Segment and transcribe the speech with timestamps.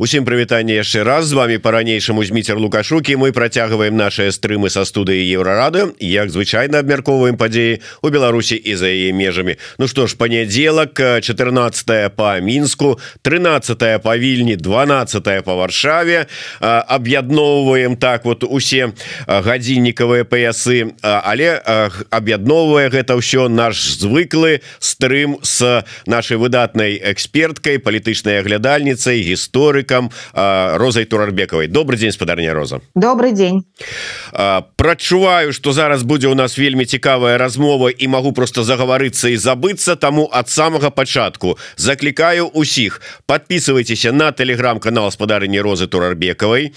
[0.00, 1.28] Усім прывітанне яшчэ раз.
[1.28, 7.36] З вами по-ранейшаму зміцер лукашукі мы працягваем наши стрымы са студыі еўрарады як звычайна абмяркоўваем
[7.36, 9.60] падзеі у Беларусі і за яе межамі.
[9.76, 16.32] Ну што ж панядзелак 14 по мінску 13 па вільні 12 по варшаве.
[16.64, 18.96] Аб'ядноўваем так вот усе
[19.28, 20.96] гадзіннікавыя паясы.
[21.04, 21.60] Але
[22.08, 31.04] аб'ядноўвае гэта ўсё наш звыклы стрым с нашай выдатнай эксперткай палітычнай аглядальніцай гісторык гісторыкам розай
[31.04, 32.80] турарбекавай добрый день спадарня роза.
[32.94, 33.64] Добрый день
[34.80, 39.92] прачуваю что зараз будзе у нас вельмі цікавая размова і могу просто загаварыцца і забыцца
[39.96, 41.58] таму ад самага пачатку.
[41.76, 46.72] Заклікаю усіх подписывайтеся на телеграм-канал спадарыні розы турарбекавай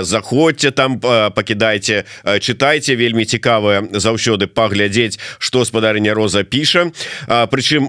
[0.00, 2.04] заходзьте там пакідайте
[2.40, 6.92] читайте вельмі цікавая заўсёды паглядзець что спадарыня роза піша.
[7.26, 7.88] Прычым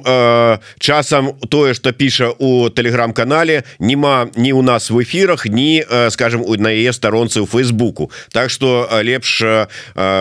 [0.79, 6.71] часам тое что піша у телеграм-канале нема не у нас в эфирах э, скажем на
[6.71, 9.67] яе старонцы у фейсбуку так что лепш ж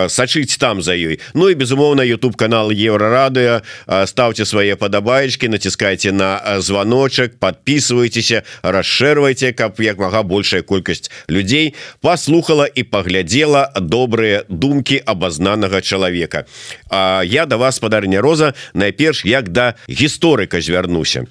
[0.09, 1.21] сачыць там за ёй.
[1.37, 3.61] Ну і безумоўна YouTube канал еўрарадыо
[4.09, 12.65] ставце свае падабаечки націскайте на званочак подписывайтеся расшэрвайте каб як мага большая колькасць людзей паслухала
[12.65, 16.45] і паглядзела добрыя думкі абазнанага чалавека.
[16.89, 21.25] А я да вас спадарня роза найперш як да гісторыка звярнуся.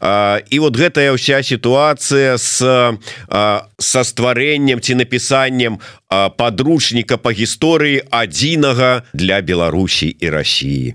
[0.00, 5.80] А, і вот гэтая ўся сітуацыя с а, са стварэннем ці напісаннем
[6.10, 10.94] подручніка по гісторыі адзінага для Беларусі і Росіі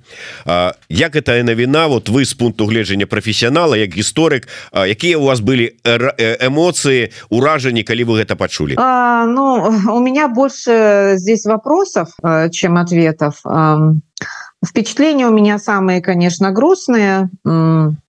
[0.89, 5.71] Як это навіна вот вы з пункту гледжання професіянала як гісторык якія у вас былі
[5.85, 8.75] эмоцыі уражанні калі вы гэта пачулі?
[8.75, 12.07] Ну у меня больше здесь вопросов
[12.51, 13.39] чем ответов
[14.65, 17.29] Впечатления у меня самые, конечно, грустные,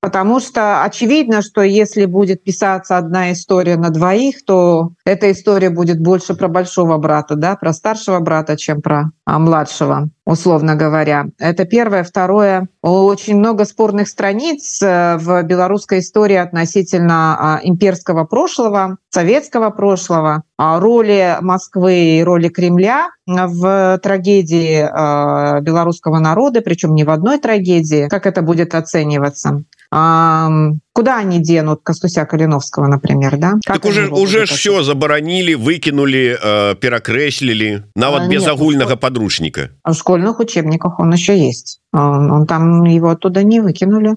[0.01, 6.01] потому что очевидно, что если будет писаться одна история на двоих, то эта история будет
[6.01, 11.27] больше про большого брата, да, про старшего брата, чем про а, младшего, условно говоря.
[11.39, 12.03] Это первое.
[12.03, 12.69] Второе.
[12.83, 21.39] Очень много спорных страниц э, в белорусской истории относительно а, имперского прошлого, советского прошлого, роли
[21.41, 28.27] Москвы и роли Кремля в трагедии э, белорусского народа, причем не в одной трагедии, как
[28.27, 29.63] это будет оцениваться.
[29.91, 33.53] Куда они денут Костуся Калиновского, например, да?
[33.65, 39.71] Как так уже уже все забаранили, выкинули, э, перекреслили, нават а, без нет, агульного подручника.
[39.85, 41.81] В школьных учебниках он еще есть.
[41.93, 44.17] Он, он там его оттуда не выкинули.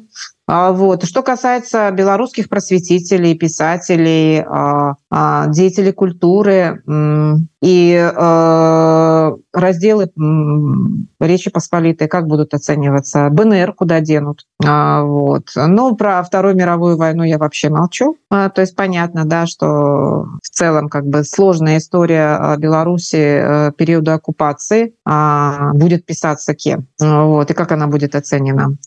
[0.52, 1.04] А, вот.
[1.06, 6.82] Что касается белорусских просветителей, писателей, а, а, деятелей культуры
[7.62, 8.12] и
[9.54, 10.10] разделы
[11.20, 13.30] Речи Посполитой, как будут оцениваться?
[13.30, 14.48] БНР куда денут?
[14.60, 15.50] Вот.
[15.56, 18.18] Ну, про Вторую мировую войну я вообще молчу.
[18.30, 19.66] То есть понятно, да, что
[20.42, 24.94] в целом как бы сложная история Беларуси э, периода оккупации
[25.74, 26.88] будет писаться кем.
[27.00, 27.52] Вот.
[27.52, 28.78] И как она будет оценена.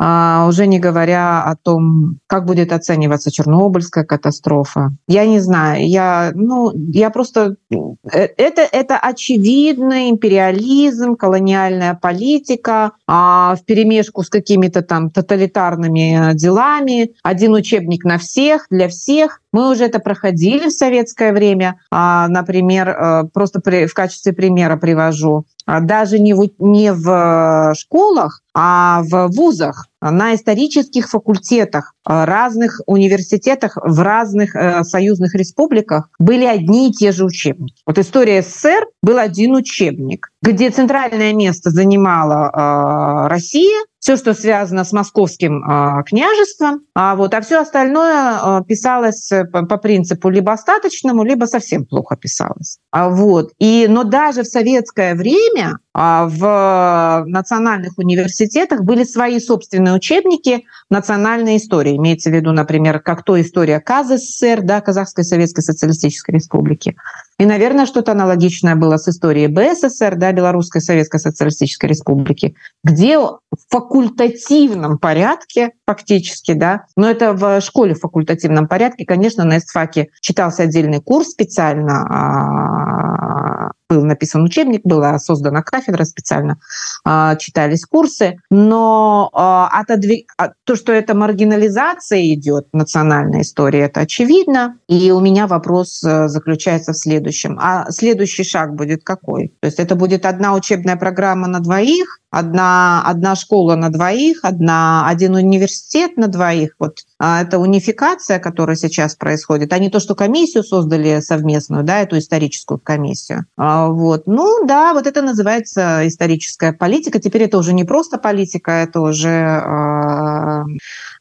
[0.00, 4.92] А, уже не говоря о том, как будет оцениваться Чернобыльская катастрофа.
[5.08, 7.56] Я не знаю, я, ну, я просто...
[7.70, 17.12] Э, это, это очевидный империализм, колониальная политика а, в перемешку с какими-то там тоталитарными делами.
[17.24, 19.40] Один учебник на всех, для всех.
[19.52, 21.80] Мы уже это проходили в советское время.
[21.90, 25.44] А, например, э, просто в качестве примера привожу.
[25.82, 34.00] Даже не в, не в школах, а в вузах, на исторических факультетах, разных университетах в
[34.00, 37.82] разных э, союзных республиках были одни и те же учебники.
[37.86, 44.84] Вот история СССР был один учебник, где центральное место занимала э, Россия, все, что связано
[44.84, 50.52] с московским э, княжеством, а вот, а все остальное э, писалось по, по принципу либо
[50.52, 52.78] остаточному, либо совсем плохо писалось.
[52.90, 53.52] А, вот.
[53.58, 61.56] И, но даже в советское время а, в национальных университетах были свои собственные учебники национальной
[61.56, 61.96] истории.
[61.96, 66.96] Имеется в виду, например, как то история КАЗССР, да, Казахской Советской Социалистической Республики,
[67.38, 73.38] и, наверное, что-то аналогичное было с историей БССР, да, Белорусской Советской Социалистической Республики, где в
[73.70, 80.64] факультативном порядке, фактически, да, но это в школе в факультативном порядке, конечно, на СФАКе читался
[80.64, 86.58] отдельный курс специально а, был написан учебник, была создана кафедра специально,
[87.04, 90.30] а, читались курсы, но а, отодвиг...
[90.36, 94.78] А, то, что это маргинализация идет национальной истории, это очевидно.
[94.88, 97.58] И у меня вопрос э, заключается в следующем.
[97.60, 99.54] А следующий шаг будет какой?
[99.60, 105.08] То есть это будет одна учебная программа на двоих, одна, одна школа на двоих, одна,
[105.08, 106.74] один университет на двоих.
[106.78, 112.18] Вот это унификация, которая сейчас происходит, а не то, что комиссию создали совместную, да, эту
[112.18, 113.46] историческую комиссию.
[113.56, 114.26] А, вот.
[114.26, 117.18] Ну да, вот это называется историческая политика.
[117.18, 120.64] Теперь это уже не просто политика, это уже, а,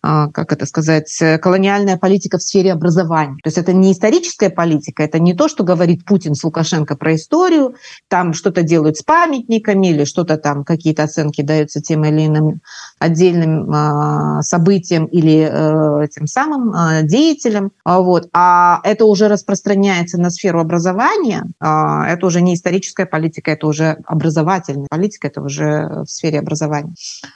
[0.02, 3.38] как это сказать, колониальная политика в сфере образования.
[3.44, 7.16] То есть это не историческая политика, это не то, что говорит Путин с Лукашенко про
[7.16, 7.76] историю,
[8.08, 12.62] там что-то делают с памятниками или что-то там, какие-то оценки даются тем или иным
[13.00, 16.74] отдельным событиям или э, тем самым
[17.08, 17.72] деятелям.
[17.86, 18.30] Вот.
[18.34, 23.98] А это уже распространяется на сферу образования, а, это уже не историческая политика, это уже
[24.06, 26.94] образовательная политика, это уже в сфере образования.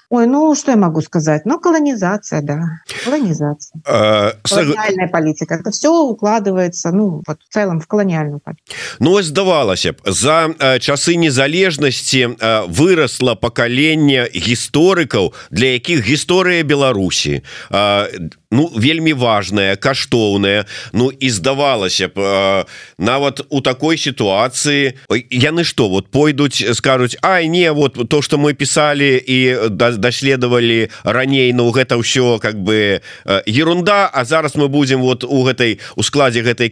[0.10, 1.46] Ой, ну что я могу сказать?
[1.46, 2.62] Ну, колонизация, да.
[3.04, 3.82] Колонизация.
[3.88, 5.56] А, Колониальная политика.
[5.56, 8.76] Это все укладывается, ну, вот в целом в колониальную политику.
[9.00, 17.44] Ну, сдавалось бы, за э, часы незалежности э, выросло поколение историков, для яких история Беларуси
[17.70, 18.08] э,
[18.52, 20.66] ну вельмі важная каштоўная.
[20.94, 22.66] Ну і здавалася б э,
[22.98, 24.94] нават у такой ситуации
[25.32, 31.54] яны что вот пойдуць скажуць Ай не вот то что мы писали і даследовали раней
[31.54, 36.04] Ну гэта ўсё как бы э, ерунда А зараз мы будем вот у гэтай у
[36.04, 36.70] складзе гэтай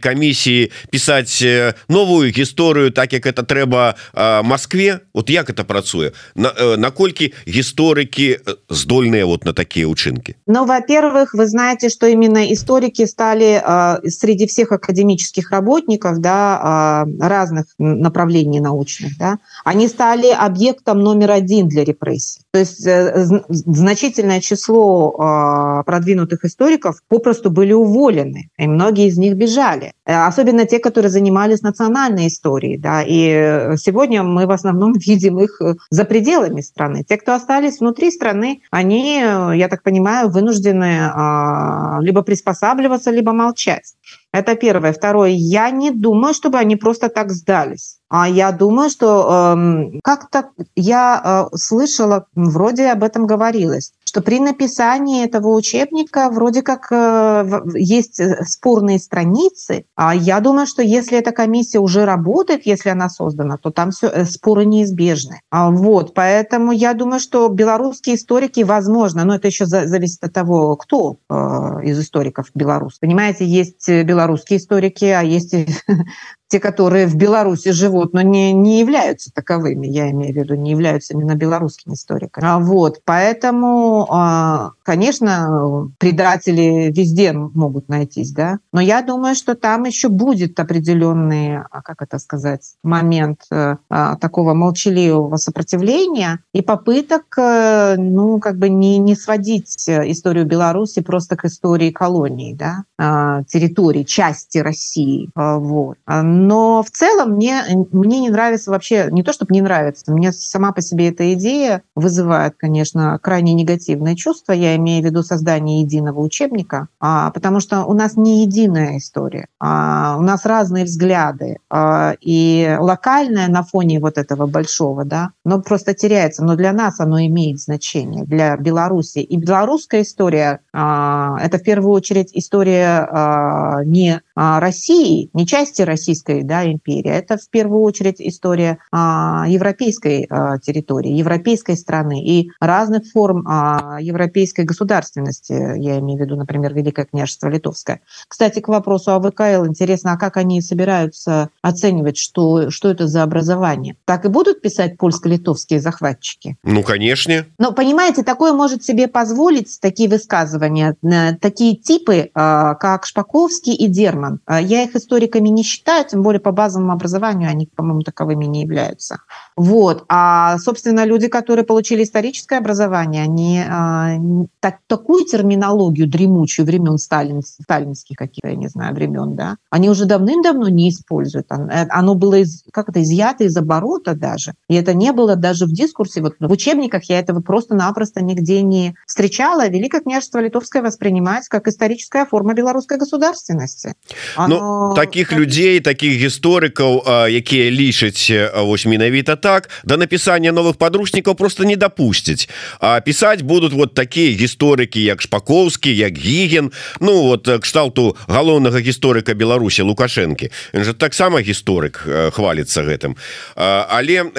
[0.91, 3.95] писать э, новую гісторыю так як это трэба
[4.43, 6.11] Москве вот як это працуе?
[6.35, 8.39] Наколькі гісторыкі
[8.69, 14.10] здольныя вот на такие учынки Ну во-первых вы знаете знаете, что именно историки стали э,
[14.10, 21.68] среди всех академических работников да, э, разных направлений научных, да, они стали объектом номер один
[21.68, 22.42] для репрессий.
[22.51, 29.36] То есть э, значительное число э, продвинутых историков попросту были уволены, и многие из них
[29.36, 29.94] бежали.
[30.09, 32.77] Э, особенно те, которые занимались национальной историей.
[32.77, 37.03] Да, и сегодня мы в основном видим их э, за пределами страны.
[37.07, 43.33] Те, кто остались внутри страны, они, э, я так понимаю, вынуждены э, либо приспосабливаться, либо
[43.33, 43.94] молчать.
[44.31, 44.93] Это первое.
[44.93, 45.31] Второе.
[45.31, 47.99] Я не думаю, чтобы они просто так сдались.
[48.09, 54.39] А я думаю, что э, как-то я э, слышала, вроде об этом говорилось, что при
[54.39, 59.85] написании этого учебника вроде как э, есть э, спорные страницы.
[59.95, 64.07] А я думаю, что если эта комиссия уже работает, если она создана, то там все
[64.07, 65.41] э, споры неизбежны.
[65.51, 70.33] А, вот, поэтому я думаю, что белорусские историки, возможно, но это еще за, зависит от
[70.33, 71.35] того, кто э,
[71.83, 72.97] из историков белорус.
[72.99, 74.19] Понимаете, есть белорусские
[74.54, 75.56] историки, а есть
[76.49, 80.71] те, которые в Беларуси живут, но не, не являются таковыми, я имею в виду, не
[80.71, 82.45] являются именно белорусскими историками.
[82.45, 89.83] А вот, поэтому, а, конечно, предатели везде могут найтись, да, но я думаю, что там
[89.83, 93.75] еще будет определенный, а, как это сказать, момент э,
[94.19, 101.35] такого молчаливого сопротивления и попыток, э, ну, как бы не, не сводить историю Беларуси просто
[101.35, 105.97] к истории колонии, да, территории, части России, вот
[106.39, 110.71] но в целом мне, мне не нравится вообще, не то чтобы не нравится, мне сама
[110.71, 114.53] по себе эта идея вызывает, конечно, крайне негативные чувства.
[114.53, 119.47] Я имею в виду создание единого учебника, а, потому что у нас не единая история,
[119.59, 121.57] а, у нас разные взгляды.
[121.69, 126.44] А, и локальное на фоне вот этого большого, да, но просто теряется.
[126.44, 129.19] Но для нас оно имеет значение, для Беларуси.
[129.19, 136.44] И белорусская история а,– это в первую очередь история а, не России, не части российской
[136.44, 137.11] да, империи.
[137.11, 143.97] Это в первую очередь история а, европейской а, территории, европейской страны и разных форм а,
[143.99, 145.52] европейской государственности.
[145.52, 148.02] Я имею в виду, например, Великое княжество Литовское.
[148.28, 153.23] Кстати, к вопросу о ВКЛ интересно, а как они собираются оценивать, что, что это за
[153.23, 153.95] образование?
[154.06, 156.57] Так и будут писать польско-литовские захватчики?
[156.63, 157.45] Ну, конечно.
[157.57, 163.87] Но, понимаете, такое может себе позволить, такие высказывания, э, такие типы, а, как Шпаковский и
[163.87, 164.29] Дерман.
[164.45, 168.62] А, я их историками не считаю, тем более по базовому образованию они, по-моему, таковыми не
[168.62, 169.19] являются.
[169.58, 170.05] Вот.
[170.08, 177.43] А, собственно, люди, которые получили историческое образование, они э, так, такую терминологию дремучую времен сталин,
[177.43, 181.46] сталинских каких-то, я не знаю, времен, да, они уже давным-давно не используют.
[181.50, 184.55] Э, оно было из, как это, изъято из оборота даже.
[184.69, 186.20] И это не было даже в дискурсе.
[186.20, 189.69] Вот в учебниках я этого просто-напросто нигде не встречала.
[189.69, 193.94] Великое княжество Литовское воспринимается как историческая форма белорусской государственности.
[194.36, 194.88] Ну, Оно...
[194.88, 196.93] Ну, таких людей, таких таких гісторыкаў
[197.31, 198.29] якія лічаць
[198.67, 199.47] вось менавіта так
[199.83, 205.95] да напісання новых подручнікаў просто не допусцяць а пісаць будут вот такія гісторыкі як шпаковскі
[205.95, 210.51] як гіген Ну вот кшталту галоўнага гісторыка Беларусі лукашэнкі.
[210.73, 212.03] Же таксама гісторык
[212.35, 213.15] хваліцца гэтым.
[213.56, 214.29] Але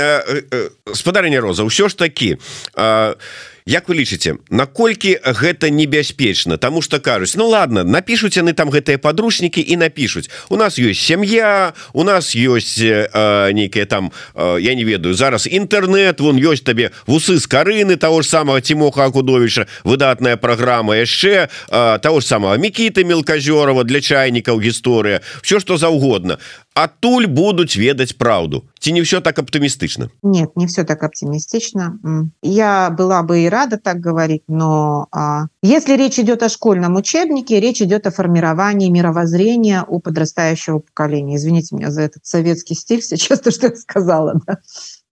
[0.95, 2.37] спадарня роза ўсё ж такі
[3.67, 6.57] Як вы лічыце наколькі гэта небяспечна?
[6.57, 11.01] Таму что кажуць Ну ладно напишуць яны там гэтыя подручнікі і напишуць у нас есть
[11.01, 16.65] сям'я у нас есть э, нейкія там э, я не ведаю зараз інтэрнет вон ёсць
[16.65, 22.27] табе вусы з карыны того ж самого Тимоха акудовича выдатная программа яшчэ э, того ж
[22.27, 26.39] самого мікіты мелказёрова для чайнікаў гісторыя все что заўгодна
[26.75, 28.65] адтуль будуць ведаць праўду.
[28.79, 31.99] Ці не все так оптимистично нет не все так оптимистично.
[32.43, 37.61] Я была бы и рада так говорить но а, если речь идет о школьном учебнике
[37.61, 41.37] речь идет о формировании мировоззрения у подрастающего поколения.
[41.37, 44.59] Извините меня за этот советский стиль сейчас то что сказала да?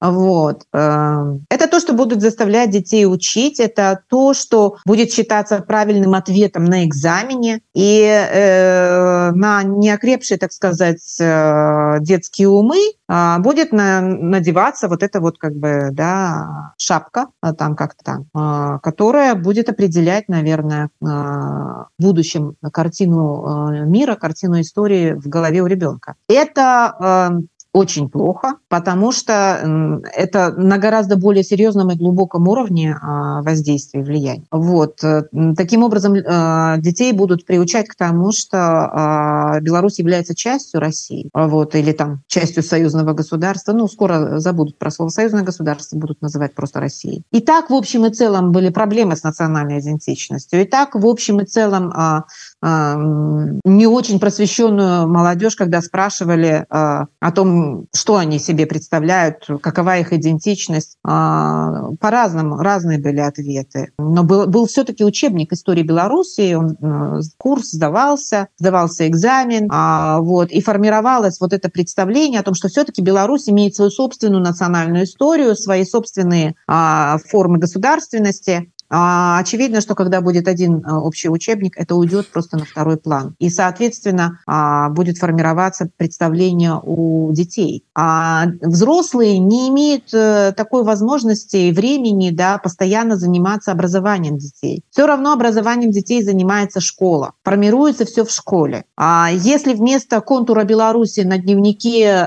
[0.01, 0.63] Вот.
[0.73, 6.65] Эм, это то, что будут заставлять детей учить, это то, что будет считаться правильным ответом
[6.65, 12.79] на экзамене, и э, на неокрепшие, так сказать, э, детские умы
[13.09, 18.27] э, будет на, надеваться вот эта вот как бы, да, шапка, а там как-то там,
[18.35, 25.67] э, которая будет определять, наверное, в будущем картину э, мира, картину истории в голове у
[25.67, 26.15] ребенка.
[26.29, 33.43] Это э, очень плохо, потому что это на гораздо более серьезном и глубоком уровне а,
[33.43, 34.45] воздействия и влияния.
[34.51, 35.03] Вот.
[35.05, 35.23] Э,
[35.57, 41.75] таким образом, э, детей будут приучать к тому, что а, Беларусь является частью России, вот,
[41.75, 43.73] или там частью союзного государства.
[43.73, 47.23] Ну, скоро забудут про слово союзное государство, будут называть просто Россией.
[47.31, 50.61] И так, в общем и целом, были проблемы с национальной идентичностью.
[50.63, 52.25] И так, в общем и целом, а,
[52.63, 60.97] не очень просвещенную молодежь, когда спрашивали о том, что они себе представляют, какова их идентичность.
[61.05, 63.93] А, по-разному, разные были ответы.
[63.99, 70.51] Но был, был все-таки учебник истории Беларуси, он, э, курс сдавался, сдавался экзамен, а, вот,
[70.51, 75.57] и формировалось вот это представление о том, что все-таки Беларусь имеет свою собственную национальную историю,
[75.57, 81.95] свои собственные а, формы государственности, а, очевидно, что когда будет один а, общий учебник, это
[81.95, 83.35] уйдет просто на второй план.
[83.39, 87.85] И, соответственно, а, будет формироваться представление у детей.
[87.95, 94.83] А взрослые не имеют э, такой возможности и времени да, постоянно заниматься образованием детей.
[94.91, 97.33] Все равно образованием детей занимается школа.
[97.45, 98.85] Формируется все в школе.
[98.97, 102.27] А если вместо контура Беларуси на дневнике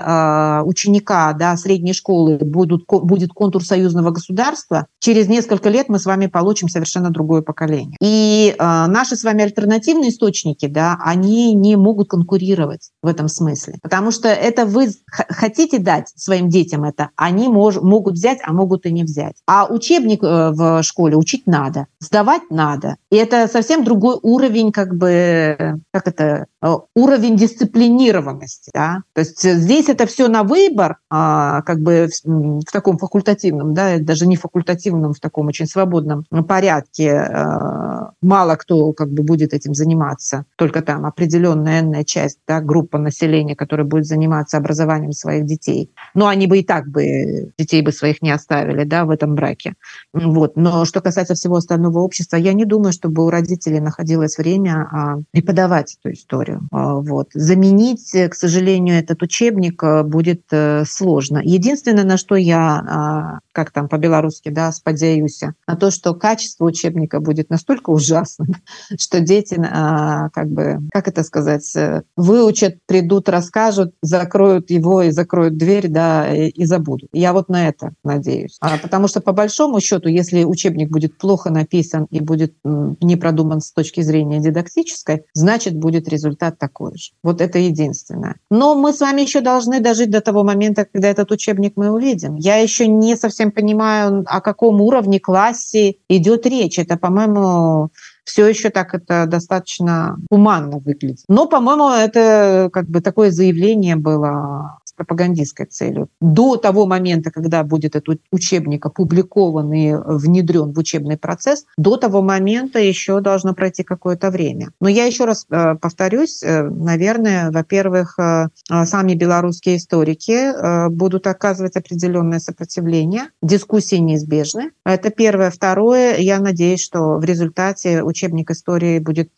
[0.65, 6.27] ученика да, средней школы будут, будет контур союзного государства, через несколько лет мы с вами
[6.27, 7.95] получим получим совершенно другое поколение.
[8.01, 13.75] И э, наши с вами альтернативные источники, да, они не могут конкурировать в этом смысле.
[13.81, 18.85] Потому что это вы хотите дать своим детям это, они мож, могут взять, а могут
[18.85, 19.35] и не взять.
[19.47, 22.97] А учебник э, в школе учить надо, сдавать надо.
[23.09, 26.47] И это совсем другой уровень, как бы, как это,
[26.95, 28.71] уровень дисциплинированности.
[28.73, 29.03] Да?
[29.13, 33.99] То есть здесь это все на выбор, а, как бы в, в таком факультативном, да,
[33.99, 37.91] даже не факультативном, в таком очень свободном порядке э,
[38.21, 43.85] мало кто как бы будет этим заниматься, только там определенная часть, да, группа населения, которая
[43.85, 45.91] будет заниматься образованием своих детей.
[46.13, 49.73] Но они бы и так бы детей бы своих не оставили, да, в этом браке.
[50.13, 50.55] Вот.
[50.55, 55.17] Но что касается всего остального общества, я не думаю, чтобы у родителей находилось время а,
[55.31, 56.50] преподавать эту историю.
[56.71, 57.29] А, вот.
[57.33, 61.41] Заменить, к сожалению, этот учебник э, будет э, сложно.
[61.43, 67.19] Единственное, на что я, а, как там по-белорусски, да, сподеюсь, на то, что качество учебника
[67.19, 68.55] будет настолько ужасным,
[68.97, 75.11] что дети, а, как бы, как это сказать, э, выучат, придут, расскажут, закроют его и
[75.11, 77.09] закроют дверь, да, и, и забудут.
[77.13, 78.57] Я вот на это надеюсь.
[78.61, 83.61] А, потому что по большому счету, если учебник будет плохо написан и будет не продуман
[83.61, 87.11] с точки зрения дидактической, значит будет результат такой же.
[87.21, 88.37] Вот это единственное.
[88.49, 92.35] Но мы с вами еще должны дожить до того момента, когда этот учебник мы увидим.
[92.35, 96.79] Я еще не совсем понимаю, о каком уровне классе идет речь.
[96.79, 97.91] Это, по-моему,
[98.23, 101.25] все еще так это достаточно гуманно выглядит.
[101.27, 106.09] Но, по-моему, это как бы такое заявление было пропагандистской целью.
[106.19, 112.21] До того момента, когда будет этот учебник опубликован и внедрен в учебный процесс, до того
[112.21, 114.69] момента еще должно пройти какое-то время.
[114.79, 118.47] Но я еще раз э, повторюсь, э, наверное, во-первых, э,
[118.85, 124.71] сами белорусские историки будут оказывать определенное сопротивление, дискуссии неизбежны.
[124.85, 125.49] Это первое.
[125.49, 129.31] Второе, я надеюсь, что в результате учебник истории будет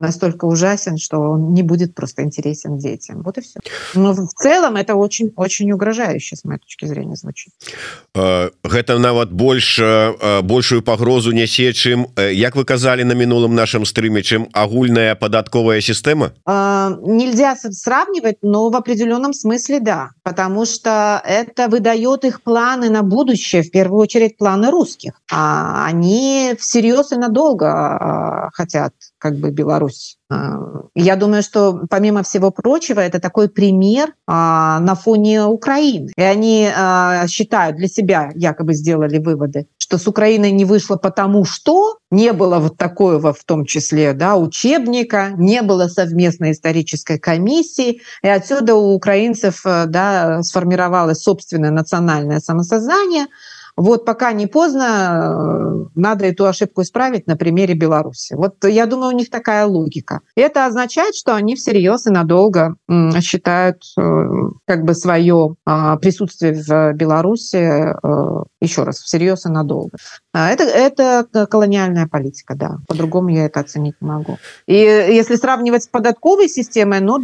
[0.00, 3.22] настолько ужасен, что он не будет просто интересен детям.
[3.22, 3.60] Вот и все.
[3.94, 7.52] Но в целом это очень очень угрожающе с моей точки зрения звучит.
[8.14, 14.48] Гэта нават больше большую пагрозу нясе чым як вы казалі на мінулым нашем стрыме чым
[14.52, 22.42] агульная падатковая система нельзя сравнивать но в определенном смысле да потому что это выдает их
[22.42, 28.92] планы на будущее в первую очередь планы русских а они всерьез и надолго хотят
[29.24, 30.18] как бы Беларусь
[30.94, 36.10] я думаю, что помимо всего прочего, это такой пример а, на фоне Украины.
[36.16, 41.44] И они а, считают для себя, якобы сделали выводы, что с Украиной не вышло потому,
[41.44, 48.00] что не было вот такого в том числе да, учебника, не было совместной исторической комиссии,
[48.22, 53.26] и отсюда у украинцев да, сформировалось собственное национальное самосознание–
[53.76, 58.34] вот пока не поздно, э, надо эту ошибку исправить на примере Беларуси.
[58.34, 60.20] Вот я думаю, у них такая логика.
[60.36, 62.76] Это означает, что они всерьез и надолго
[63.20, 64.26] считают э,
[64.66, 69.96] как бы свое а, присутствие в Беларуси э, еще раз всерьез и надолго.
[70.32, 72.76] А, это, это колониальная политика, да.
[72.86, 74.38] По-другому я это оценить не могу.
[74.66, 77.20] И если сравнивать с податковой системой, ну,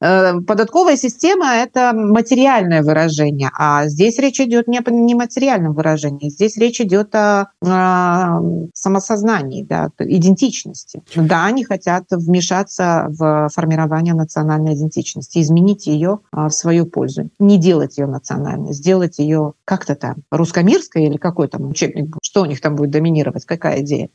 [0.00, 6.28] податковая система– это материальное выражение, а здесь речь идет не о нематериальном выражении.
[6.28, 8.40] Здесь речь идет о, о
[8.74, 11.02] самосознании, да, идентичности.
[11.14, 17.58] Да, они хотят вмешаться в формирование национальной идентичности, изменить ее а, в свою пользу, не
[17.58, 22.60] делать ее национальной, сделать ее как-то там русскомирской или какой там учебник, что у них
[22.60, 24.10] там будет доминировать, какая идея.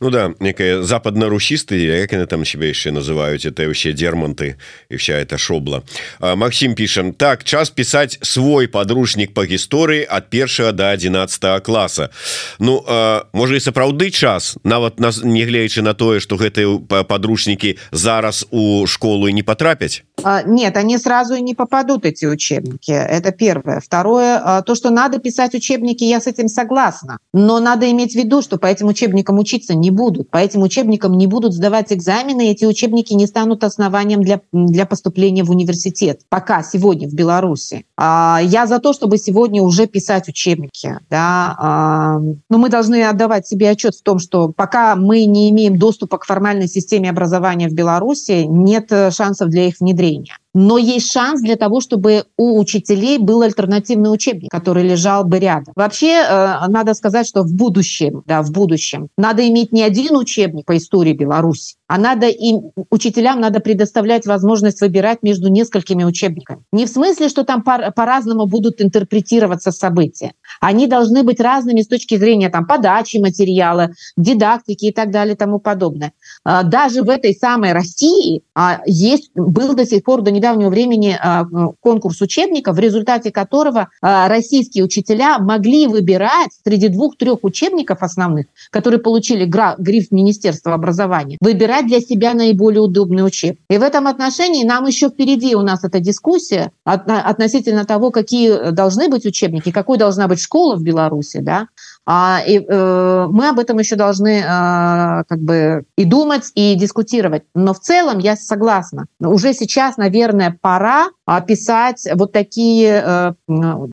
[0.00, 4.56] Ну да некая западно-русисты як они там себе еще называют это все дерманты
[4.88, 5.82] и вся эта шобла.
[6.20, 12.10] Максим пишем так час писать свой подручник по гісторыі от першага до 11 класса.
[12.58, 12.84] Ну
[13.32, 19.26] можа и сапраўды час нават нас негледзячы на тое что гэтые подручники зараз у школу
[19.26, 20.02] и не потрапяць
[20.46, 22.92] нет они сразу не попадут эти учебники.
[22.92, 23.80] Это первое.
[23.80, 27.18] Второе то что надо писать учебники я с этим согласна.
[27.32, 30.30] Но надо иметь в виду что по этим учебникам учить учиться не будут.
[30.30, 35.44] По этим учебникам не будут сдавать экзамены, эти учебники не станут основанием для, для поступления
[35.44, 36.22] в университет.
[36.28, 37.84] Пока сегодня в Беларуси.
[37.96, 40.98] А, я за то, чтобы сегодня уже писать учебники.
[41.10, 41.56] Да?
[41.58, 46.18] А, но мы должны отдавать себе отчет в том, что пока мы не имеем доступа
[46.18, 51.56] к формальной системе образования в Беларуси, нет шансов для их внедрения но есть шанс для
[51.56, 55.72] того, чтобы у учителей был альтернативный учебник, который лежал бы рядом.
[55.76, 60.66] Вообще, э, надо сказать, что в будущем, да, в будущем надо иметь не один учебник
[60.66, 66.62] по истории Беларуси, а надо им, учителям надо предоставлять возможность выбирать между несколькими учебниками.
[66.72, 70.32] Не в смысле, что там по-разному будут интерпретироваться события.
[70.58, 75.36] Они должны быть разными с точки зрения там, подачи материала, дидактики и так далее и
[75.36, 76.14] тому подобное.
[76.44, 81.14] А, даже в этой самой России а, есть, был до сих пор, до недавнего времени,
[81.20, 81.44] а,
[81.80, 89.44] конкурс учебников, в результате которого российские учителя могли выбирать среди двух-трех учебников основных, которые получили
[89.44, 93.60] гриф Министерства образования, выбирать выбирать для себя наиболее удобный учебник.
[93.68, 99.08] И в этом отношении нам еще впереди у нас эта дискуссия относительно того, какие должны
[99.08, 101.68] быть учебники, какой должна быть школа в Беларуси, да,
[102.04, 107.44] а, и, э, мы об этом еще должны э, как бы и думать, и дискутировать.
[107.54, 109.06] Но в целом я согласна.
[109.20, 111.08] Уже сейчас, наверное, пора
[111.46, 113.32] писать вот такие э,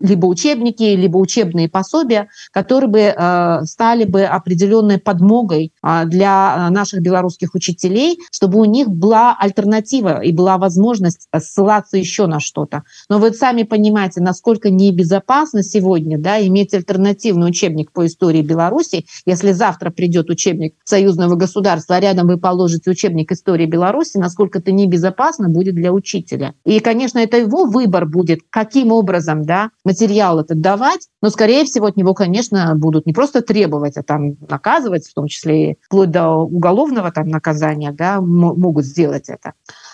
[0.01, 7.01] либо учебники, либо учебные пособия, которые бы э, стали бы определенной подмогой э, для наших
[7.01, 12.83] белорусских учителей, чтобы у них была альтернатива и была возможность ссылаться еще на что-то.
[13.09, 19.51] Но вы сами понимаете, насколько небезопасно сегодня да, иметь альтернативный учебник по истории Беларуси, если
[19.51, 25.49] завтра придет учебник союзного государства, а рядом вы положите учебник истории Беларуси, насколько это небезопасно
[25.49, 26.53] будет для учителя.
[26.63, 31.87] И, конечно, это его выбор будет, каким образом да, материал этот давать, но, скорее всего,
[31.87, 36.09] от него, конечно, будут не просто требовать, а там наказывать, в том числе и вплоть
[36.09, 39.51] до уголовного там наказания, да, могут сделать это.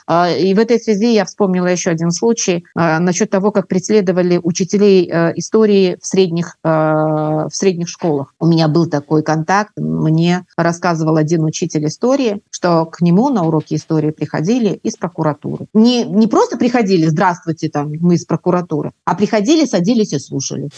[0.07, 4.39] А, и в этой связи я вспомнила еще один случай а, насчет того, как преследовали
[4.41, 8.33] учителей э, истории в средних, э, в средних школах.
[8.39, 9.71] У меня был такой контакт.
[9.77, 15.66] Мне рассказывал один учитель истории, что к нему на уроки истории приходили из прокуратуры.
[15.74, 20.68] Не, не просто приходили, здравствуйте, там, мы из прокуратуры, а приходили, садились и слушали.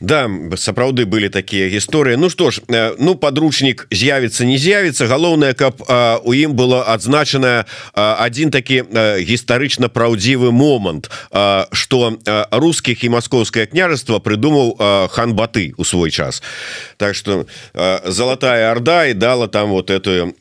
[0.00, 5.54] Да сапраўды были такія гісторыі Ну что ж э, ну подручнік з'явіцца не з'явіцца галоўнае
[5.54, 5.80] каб
[6.24, 8.84] у ім было адзначана один такі
[9.24, 11.08] гістарычна праўдзівы момант
[11.72, 12.18] что
[12.52, 14.76] русских і маскоўское княжество придумаў
[15.08, 16.42] хан баты у свой час
[16.96, 17.46] Так что
[18.04, 20.34] золотая орда и дала там вот эту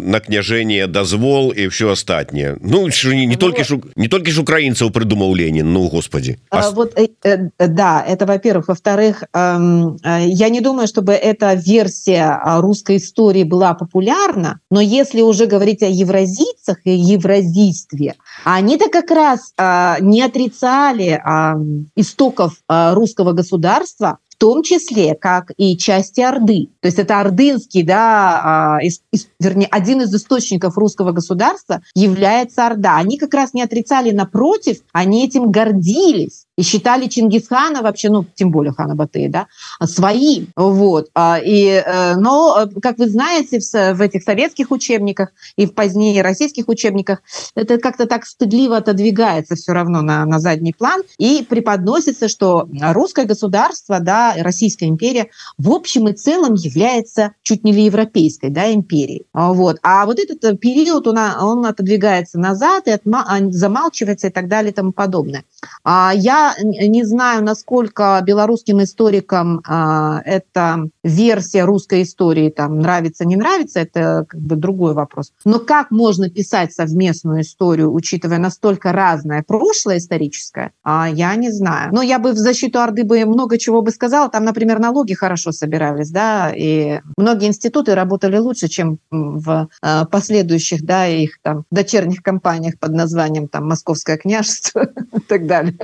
[0.00, 4.38] на княжение дазвол и все астатнее Ну не, не ну, только ж, не только ж
[4.38, 6.38] украинцев придумал Ленин Ну господи.
[6.50, 8.68] А, вот э, э, да это во-первых.
[8.68, 15.46] Во-вторых э, я не думаю чтобы эта версия русской истории была популярна но если уже
[15.46, 23.32] говорить о евразийцах и евразийстве они-то как раз э, не отрицали э, истоков э, русского
[23.32, 26.70] государства том числе как и части Орды.
[26.80, 32.96] То есть это ордынский, да, из, из, вернее, один из источников русского государства является Орда.
[32.96, 38.50] Они как раз не отрицали, напротив, они этим гордились и считали Чингисхана вообще, ну, тем
[38.50, 39.46] более хана Батыя, да,
[39.86, 40.48] своим.
[40.56, 41.08] Вот.
[41.14, 46.22] А, и, э, но, как вы знаете, в, в этих советских учебниках и в позднее
[46.22, 47.22] российских учебниках
[47.54, 53.24] это как-то так стыдливо отодвигается все равно на, на задний план и преподносится, что русское
[53.24, 59.26] государство, да, Российская империя в общем и целом является чуть не ли европейской, да, империей.
[59.32, 59.78] А, вот.
[59.82, 64.74] А вот этот период, он, он отодвигается назад и отма- замалчивается и так далее и
[64.74, 65.44] тому подобное.
[65.84, 73.36] А я не знаю, насколько белорусским историкам а, эта версия русской истории там нравится, не
[73.36, 75.32] нравится, это как бы другой вопрос.
[75.44, 81.92] Но как можно писать совместную историю, учитывая настолько разное прошлое историческое, а, я не знаю.
[81.92, 84.28] Но я бы в защиту Орды бы много чего бы сказала.
[84.28, 90.84] Там, например, налоги хорошо собирались, да, и многие институты работали лучше, чем в а, последующих,
[90.84, 95.76] да, их там дочерних компаниях под названием там Московское княжество и так далее.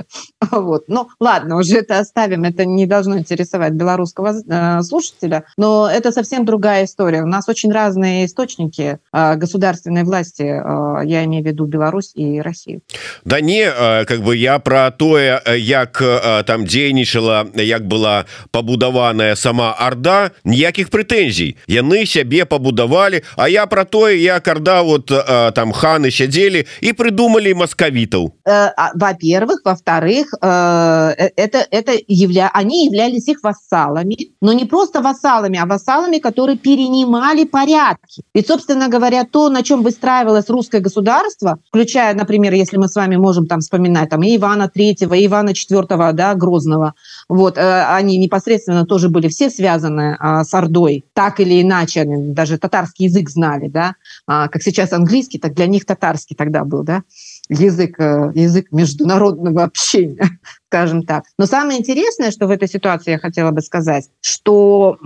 [0.50, 0.84] Вот.
[0.88, 6.44] Ну, ладно, уже это оставим, это не должно интересовать белорусского э, слушателя, но это совсем
[6.44, 7.22] другая история.
[7.22, 12.40] У нас очень разные источники э, государственной власти, э, я имею в виду Беларусь и
[12.40, 12.82] Россию.
[13.24, 19.36] Да не, э, как бы я про тое, як э, там дзейнічала, як была пабудаваная
[19.36, 21.56] сама Орда, ніякіх прэтэнзій.
[21.68, 26.92] Яны сябе пабудавалі, а я про тое, як Орда вот э, там ханы сядзелі і
[26.92, 28.32] придумали маскавітаў.
[28.46, 32.49] Э, во-первых, во-вторых, Э, э, это, это явля...
[32.53, 38.23] они являлись их вассалами, но не просто вассалами, а вассалами, которые перенимали порядки.
[38.33, 43.15] Ведь, собственно говоря, то, на чем выстраивалось русское государство, включая, например, если мы с вами
[43.15, 46.93] можем там вспоминать там, и Ивана Третьего, и Ивана Четвертого, да, Грозного,
[47.29, 52.33] вот, э, они непосредственно тоже были все связаны а, с Ордой, так или иначе, они
[52.33, 53.95] даже татарский язык знали, да,
[54.25, 57.03] а, как сейчас английский, так для них татарский тогда был, да,
[57.49, 61.23] язык, э, язык международного общения скажем так.
[61.37, 64.97] Но самое интересное, что в этой ситуации я хотела бы сказать, что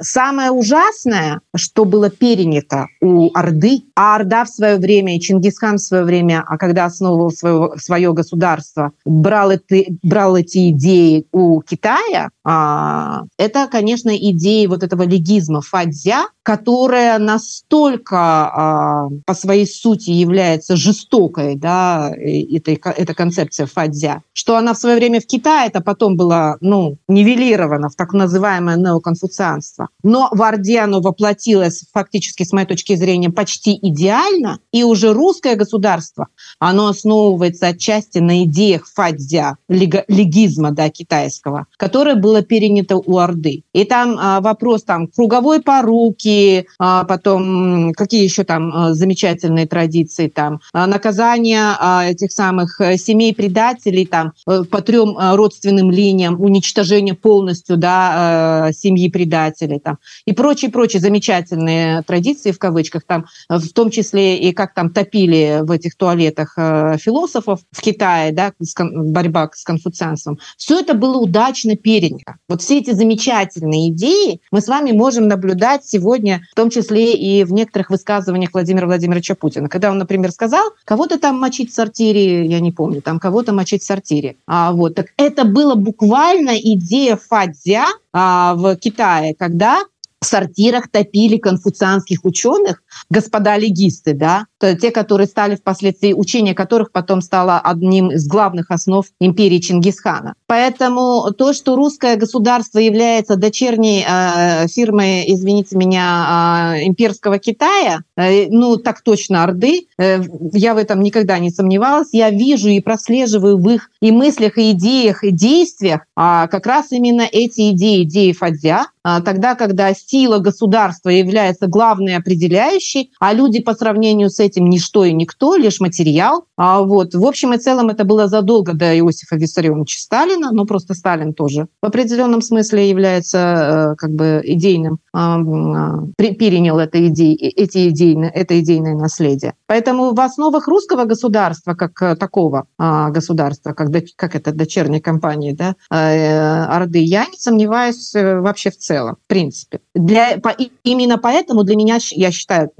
[0.00, 5.80] самое ужасное, что было перенято у Орды, а Орда в свое время и Чингисхан в
[5.80, 12.30] свое время, а когда основывал свое, свое государство, брал, это, брал эти идеи у Китая,
[12.44, 20.76] а, это, конечно, идеи вот этого легизма фадзя, которая настолько а, по своей сути является
[20.76, 26.16] жестокой, да, эта, эта концепция фадзя, что она в свое время в Китае, это потом
[26.16, 29.88] было ну, нивелировано в так называемое неоконфуцианство.
[30.02, 34.58] Но в Орде оно воплотилось фактически, с моей точки зрения, почти идеально.
[34.72, 42.42] И уже русское государство, оно основывается отчасти на идеях фадзя, легизма да, китайского, которое было
[42.42, 43.64] перенято у Орды.
[43.72, 50.28] И там а, вопрос там круговой поруки, а, потом какие еще там а, замечательные традиции,
[50.28, 56.40] там а, наказание а, этих самых э, семей предателей, там по трем э, родственным линиям,
[56.40, 63.26] уничтожение полностью да, э, семьи предателей там, и прочие, прочие замечательные традиции в кавычках, там,
[63.48, 69.50] в том числе и как там топили в этих туалетах философов в Китае, да, борьба
[69.52, 70.38] с конфуцианством.
[70.56, 72.36] Все это было удачно перенято.
[72.48, 77.44] Вот все эти замечательные идеи мы с вами можем наблюдать сегодня, в том числе и
[77.44, 79.68] в некоторых высказываниях Владимира Владимировича Путина.
[79.68, 83.82] Когда он, например, сказал, кого-то там мочить в сортире, я не помню, там кого-то мочить
[83.82, 84.35] в сортире.
[84.46, 89.82] А, вот, так это было буквально идея Фадзя а, в Китае, когда
[90.26, 97.20] в сортирах топили конфуцианских ученых, господа легисты, да, те, которые стали впоследствии, учение которых потом
[97.20, 100.34] стало одним из главных основ империи Чингисхана.
[100.48, 108.48] Поэтому то, что русское государство является дочерней э, фирмой, извините меня, э, имперского Китая, э,
[108.48, 112.08] ну так точно Орды, э, я в этом никогда не сомневалась.
[112.10, 116.92] Я вижу и прослеживаю в их и мыслях, и идеях, и действиях а как раз
[116.92, 123.60] именно эти идеи, идеи Фадзя, а, тогда, когда сила государства является главной определяющей, а люди
[123.60, 126.44] по сравнению с этим ничто и никто, лишь материал.
[126.56, 130.94] А вот, в общем и целом это было задолго до Иосифа Виссарионовича Сталина, но просто
[130.94, 138.58] Сталин тоже в определенном смысле является как бы идейным, перенял это идеи, эти идейные, это
[138.58, 139.52] идейное наследие.
[139.66, 147.00] Поэтому в основах русского государства, как такого государства, как, как это дочерней компании, да, Орды,
[147.00, 149.80] я не сомневаюсь э, вообще в целом, в принципе.
[150.06, 152.70] Для, по, именно поэтому для меня, я считаю,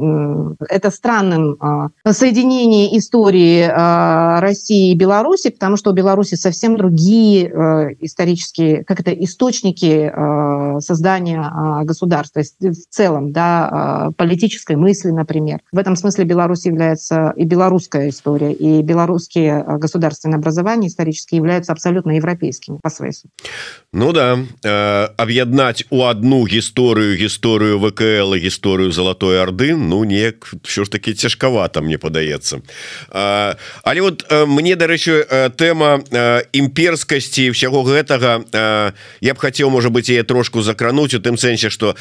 [0.69, 1.59] это странным
[2.09, 3.67] соединение истории
[4.41, 10.81] России и Беларуси, потому что у Беларуси совсем другие э, исторические, как это, источники э,
[10.81, 15.61] создания государства в целом, да, политической мысли, например.
[15.73, 22.13] В этом смысле Беларусь является и белорусская история, и белорусские государственные образования исторические являются абсолютно
[22.13, 23.31] европейскими по своей сути.
[23.93, 26.47] Ну да э, аб'яднаць у одну
[27.15, 32.61] гісторыю гісторыю ВКЛ гісторыю золотой Орды Ну неяк що ж таки цяжкавата мне падаецца.
[33.83, 38.45] Але вот э, мне дарэчы э, тэма э, імперскасці всяго гэтага
[39.21, 41.97] я б хацеў можа быть яе трошку закрануць у тым сэнсе что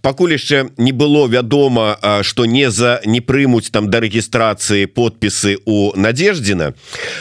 [0.00, 5.92] пакуль яшчэ не было вядома что не за не прымуць там да рэгістрацыі подпісы у
[5.96, 6.72] надеждзіна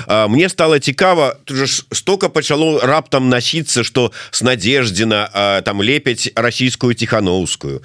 [0.08, 6.32] э, мне стало цікава тут же стока пачало раптам насіцца что с надеждзіна там лепяць
[6.36, 7.82] расійскую тихохановскую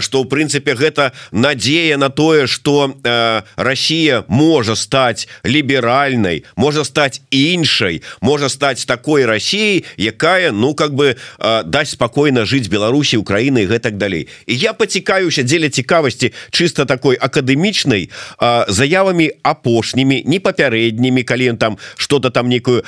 [0.00, 2.94] что в прынцыпе гэта надея на тое что
[3.56, 11.16] Россия можа стаць ліберальнай можа стаць іншай можа стаць такой Россией якая ну как бы
[11.64, 14.28] даць спокойно жить Беларусі Украины гэтак далей.
[14.46, 18.10] І я пацікаюся дзеля цікавасці чисто такой акадэмічнай
[18.68, 22.84] заявамі апошнімі не папярэднімі калі там что-то там некую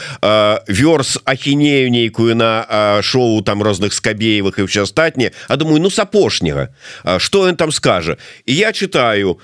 [0.69, 5.99] вёрс ахінею нейкую на шоу там розных скабеевых і все астатніе А думаю ну с
[5.99, 6.75] апошняга
[7.19, 9.39] что он там скажа і я читаю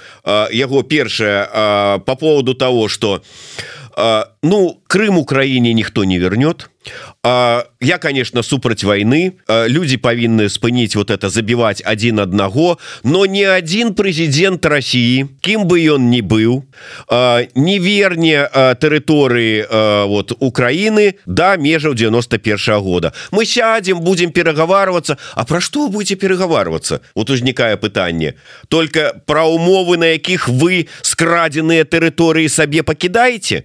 [0.52, 3.22] яго першае по поводу того что
[4.42, 6.70] ну Крым Украине никто не вернет
[7.23, 13.93] я конечно супраць войны люди павінны спыніць вот это забивать один одного но не один
[13.93, 16.65] президент России кем бы ён ни был
[17.55, 25.17] не верне тэрыторыі вот Украины до да, межаў 91 -го года мы сядем будем пераговарваться
[25.33, 28.33] А про что будете пераговарваться вот узнікае пытанне
[28.67, 33.63] только про умовы на якіх вы скрадзеныя тэрыторыі сабе покидаете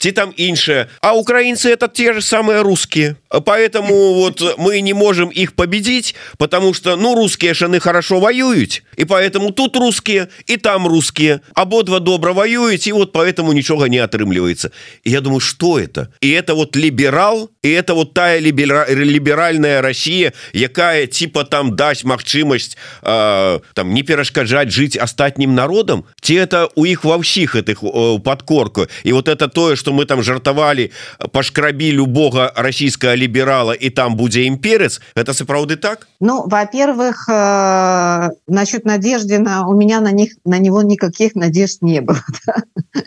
[0.00, 0.88] ці там іншае.
[1.02, 3.16] А украинцы это те же самые русские.
[3.44, 9.04] Поэтому вот мы не можем их победить потому что ну русские шаны хорошо воюют и
[9.04, 11.42] поэтому тут русские и там русские.
[11.54, 14.72] Ободва добра воюют и вот поэтому ничего не отрымливается
[15.04, 16.08] и я думаю что это?
[16.20, 22.04] И это вот либерал и это вот тая либера либеральная Россия якая типа там дать
[22.04, 26.04] магчымасць э, там не перашкаджать жить астатнім народам?
[26.20, 30.05] Те это у их во всіх этих э, подкорку и вот это тое что мы
[30.05, 30.91] там жартавалі
[31.31, 38.85] пашкрабі любого российского ліберала і там будзе імперец это сапраўды так ну во-первых э, насчет
[38.85, 42.55] надеждина у меня на них на него никаких надежд не было да?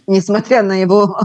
[0.07, 1.16] несмотря на его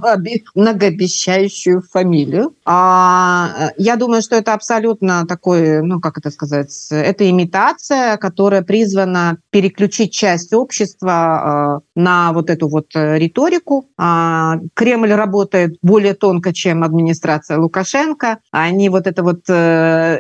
[0.55, 8.17] многообещающую фамилию а я думаю что это абсолютно такой ну как это сказать это имитация
[8.17, 15.46] которая призвана переключить часть общества э, на вот эту вот риторику а, Кремль работает
[15.82, 19.52] более тонко чем администрация Лукашенко они они вот это вот, э,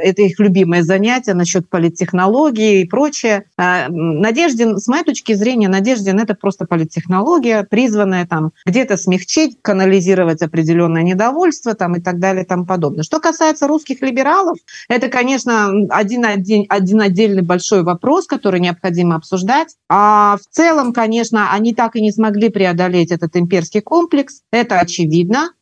[0.02, 3.44] это их любимое занятие насчет политтехнологии и прочее.
[3.56, 10.42] А, Надеждин, с моей точки зрения, Надеждин– это просто политтехнология, призванная там где-то смягчить, канализировать
[10.42, 13.04] определенное недовольство там и так далее и тому подобное.
[13.04, 19.76] Что касается русских либералов, это, конечно, один, один, один отдельный большой вопрос, который необходимо обсуждать.
[19.88, 24.40] А в целом, конечно, они так и не смогли преодолеть этот имперский комплекс.
[24.50, 25.17] Это очевидно.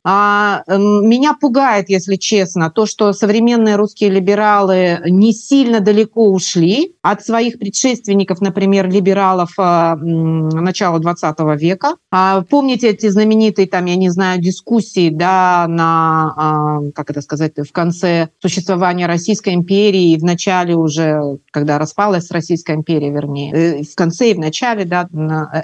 [0.08, 7.24] А, меня пугает, если честно, то, что современные русские либералы не сильно далеко ушли от
[7.24, 11.96] своих предшественников, например, либералов э, начала 20 века.
[12.12, 17.54] А, помните эти знаменитые, там, я не знаю, дискуссии, да, на, э, как это сказать,
[17.56, 23.82] в конце существования Российской империи и в начале уже, когда распалась Российская империя, вернее, э,
[23.82, 25.08] в конце и в начале, да,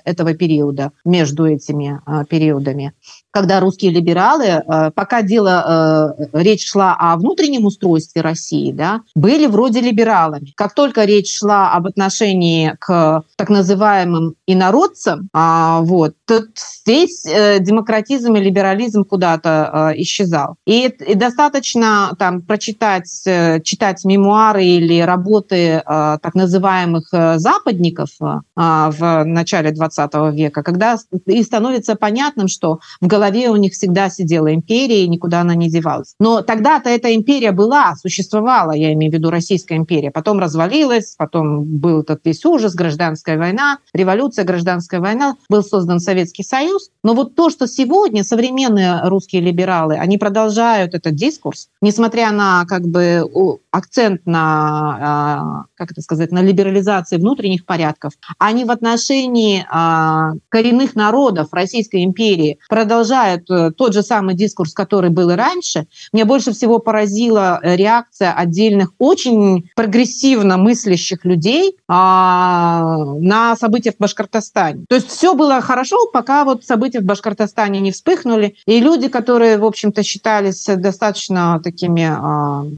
[0.04, 2.92] этого периода, между этими периодами
[3.32, 9.46] когда русские либералы, э, пока дело, э, речь шла о внутреннем устройстве России, да, были
[9.46, 10.52] вроде либералами.
[10.54, 16.46] Как только речь шла об отношении к так называемым инородцам, а, вот, то
[16.82, 20.56] здесь э, демократизм и либерализм куда-то э, исчезал.
[20.66, 29.24] И, и достаточно там прочитать, э, читать мемуары или работы так называемых западников э, в
[29.24, 35.04] начале 20 века, когда и становится понятным, что в голове у них всегда сидела империя,
[35.04, 36.14] и никуда она не девалась.
[36.18, 41.64] Но тогда-то эта империя была, существовала, я имею в виду Российская империя, потом развалилась, потом
[41.64, 46.90] был этот весь ужас, гражданская война, революция, гражданская война, был создан Советский Союз.
[47.02, 52.86] Но вот то, что сегодня современные русские либералы, они продолжают этот дискурс, несмотря на как
[52.86, 53.24] бы
[53.70, 60.94] акцент на, а, как это сказать, на либерализации внутренних порядков, они в отношении а, коренных
[60.94, 65.86] народов Российской империи продолжают э, тот же самый дискурс, который был и раньше.
[66.12, 74.84] Мне больше всего поразила реакция отдельных очень прогрессивно мыслящих людей а, на события в Башкортостане.
[74.88, 79.58] То есть все было хорошо, пока вот события в Башкортостане не вспыхнули, и люди, которые,
[79.58, 82.08] в общем-то, считались достаточно такими,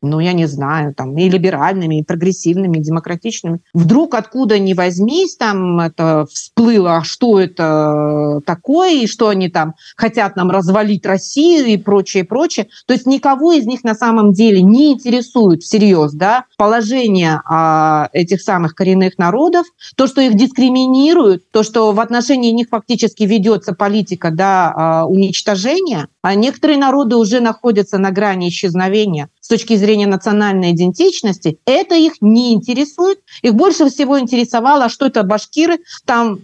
[0.01, 3.61] ну, я не знаю, там, и либеральными, и прогрессивными, и демократичными.
[3.75, 9.75] Вдруг откуда ни возьмись, там это всплыло, а что это такое, и что они там
[9.97, 12.69] хотят нам развалить Россию и прочее, прочее.
[12.87, 18.41] То есть никого из них на самом деле не интересует всерьез да, положение а, этих
[18.41, 24.31] самых коренных народов, то, что их дискриминируют, то, что в отношении них фактически ведется политика
[24.31, 30.71] да, а, уничтожения, а некоторые народы уже находятся на грани исчезновения с точки зрения национальной
[30.71, 33.19] идентичности, это их не интересует.
[33.43, 36.39] Их больше всего интересовало, что это башкиры там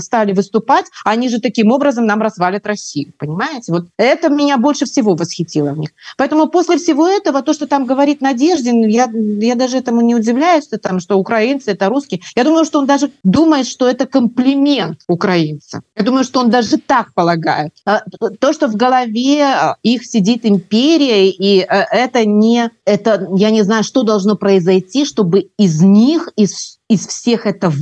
[0.00, 3.70] стали выступать, они же таким образом нам развалят Россию, понимаете?
[3.70, 5.90] Вот это меня больше всего восхитило в них.
[6.16, 10.64] Поэтому после всего этого, то, что там говорит Надеждин, я, я даже этому не удивляюсь,
[10.64, 12.20] что, там, что украинцы– это русские.
[12.34, 15.82] Я думаю, что он даже думает, что это комплимент украинцам.
[15.94, 17.70] Я думаю, что он даже так полагает.
[17.86, 18.02] А,
[18.40, 23.62] то, что в голове а, их сидит империя, и э, это не, это, я не
[23.62, 27.72] знаю, что должно произойти, чтобы из них, из из всех это,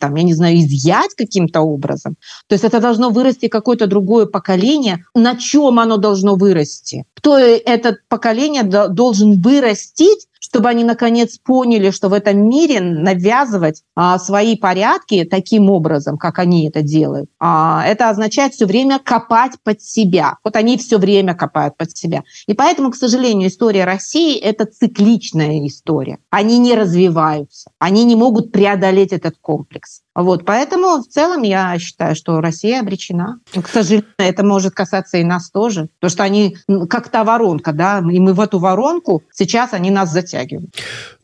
[0.00, 2.16] там, я не знаю, изъять каким-то образом.
[2.48, 5.04] То есть это должно вырасти какое-то другое поколение.
[5.14, 7.04] На чем оно должно вырасти?
[7.14, 14.18] Кто это поколение должен вырастить, чтобы они наконец поняли, что в этом мире навязывать а,
[14.18, 19.82] свои порядки таким образом, как они это делают, а, это означает все время копать под
[19.82, 20.38] себя.
[20.44, 22.22] Вот они все время копают под себя.
[22.46, 26.18] И поэтому, к сожалению, история России– это цикличная история.
[26.30, 30.02] Они не развиваются, они не могут преодолеть этот комплекс.
[30.16, 33.38] Вот, поэтому в целом я считаю, что Россия обречена.
[33.52, 36.56] К сожалению, это может касаться и нас тоже, потому что они
[36.88, 40.74] как та воронка, да, и мы в эту воронку сейчас они нас затягивают.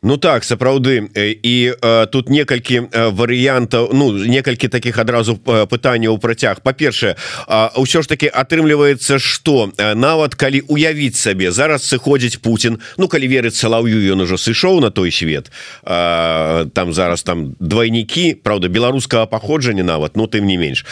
[0.03, 1.09] Ну так сапраўды.
[1.15, 6.61] І э, тут некалькі э, варыянтаў ну некалькі таких адразу э, пытанняў працяг.
[6.61, 7.15] По-першае
[7.47, 13.55] ўсё ж таки атрымліваецца что нават калі уявіць сабе зараз сыходзіць Путін Ну калі верыць
[13.55, 15.51] салаўю ён ужо сышоў на той свет.
[15.83, 20.85] Там зараз там двойнікі Праўда беларус беларускага паходжання нават ну, тым не менш.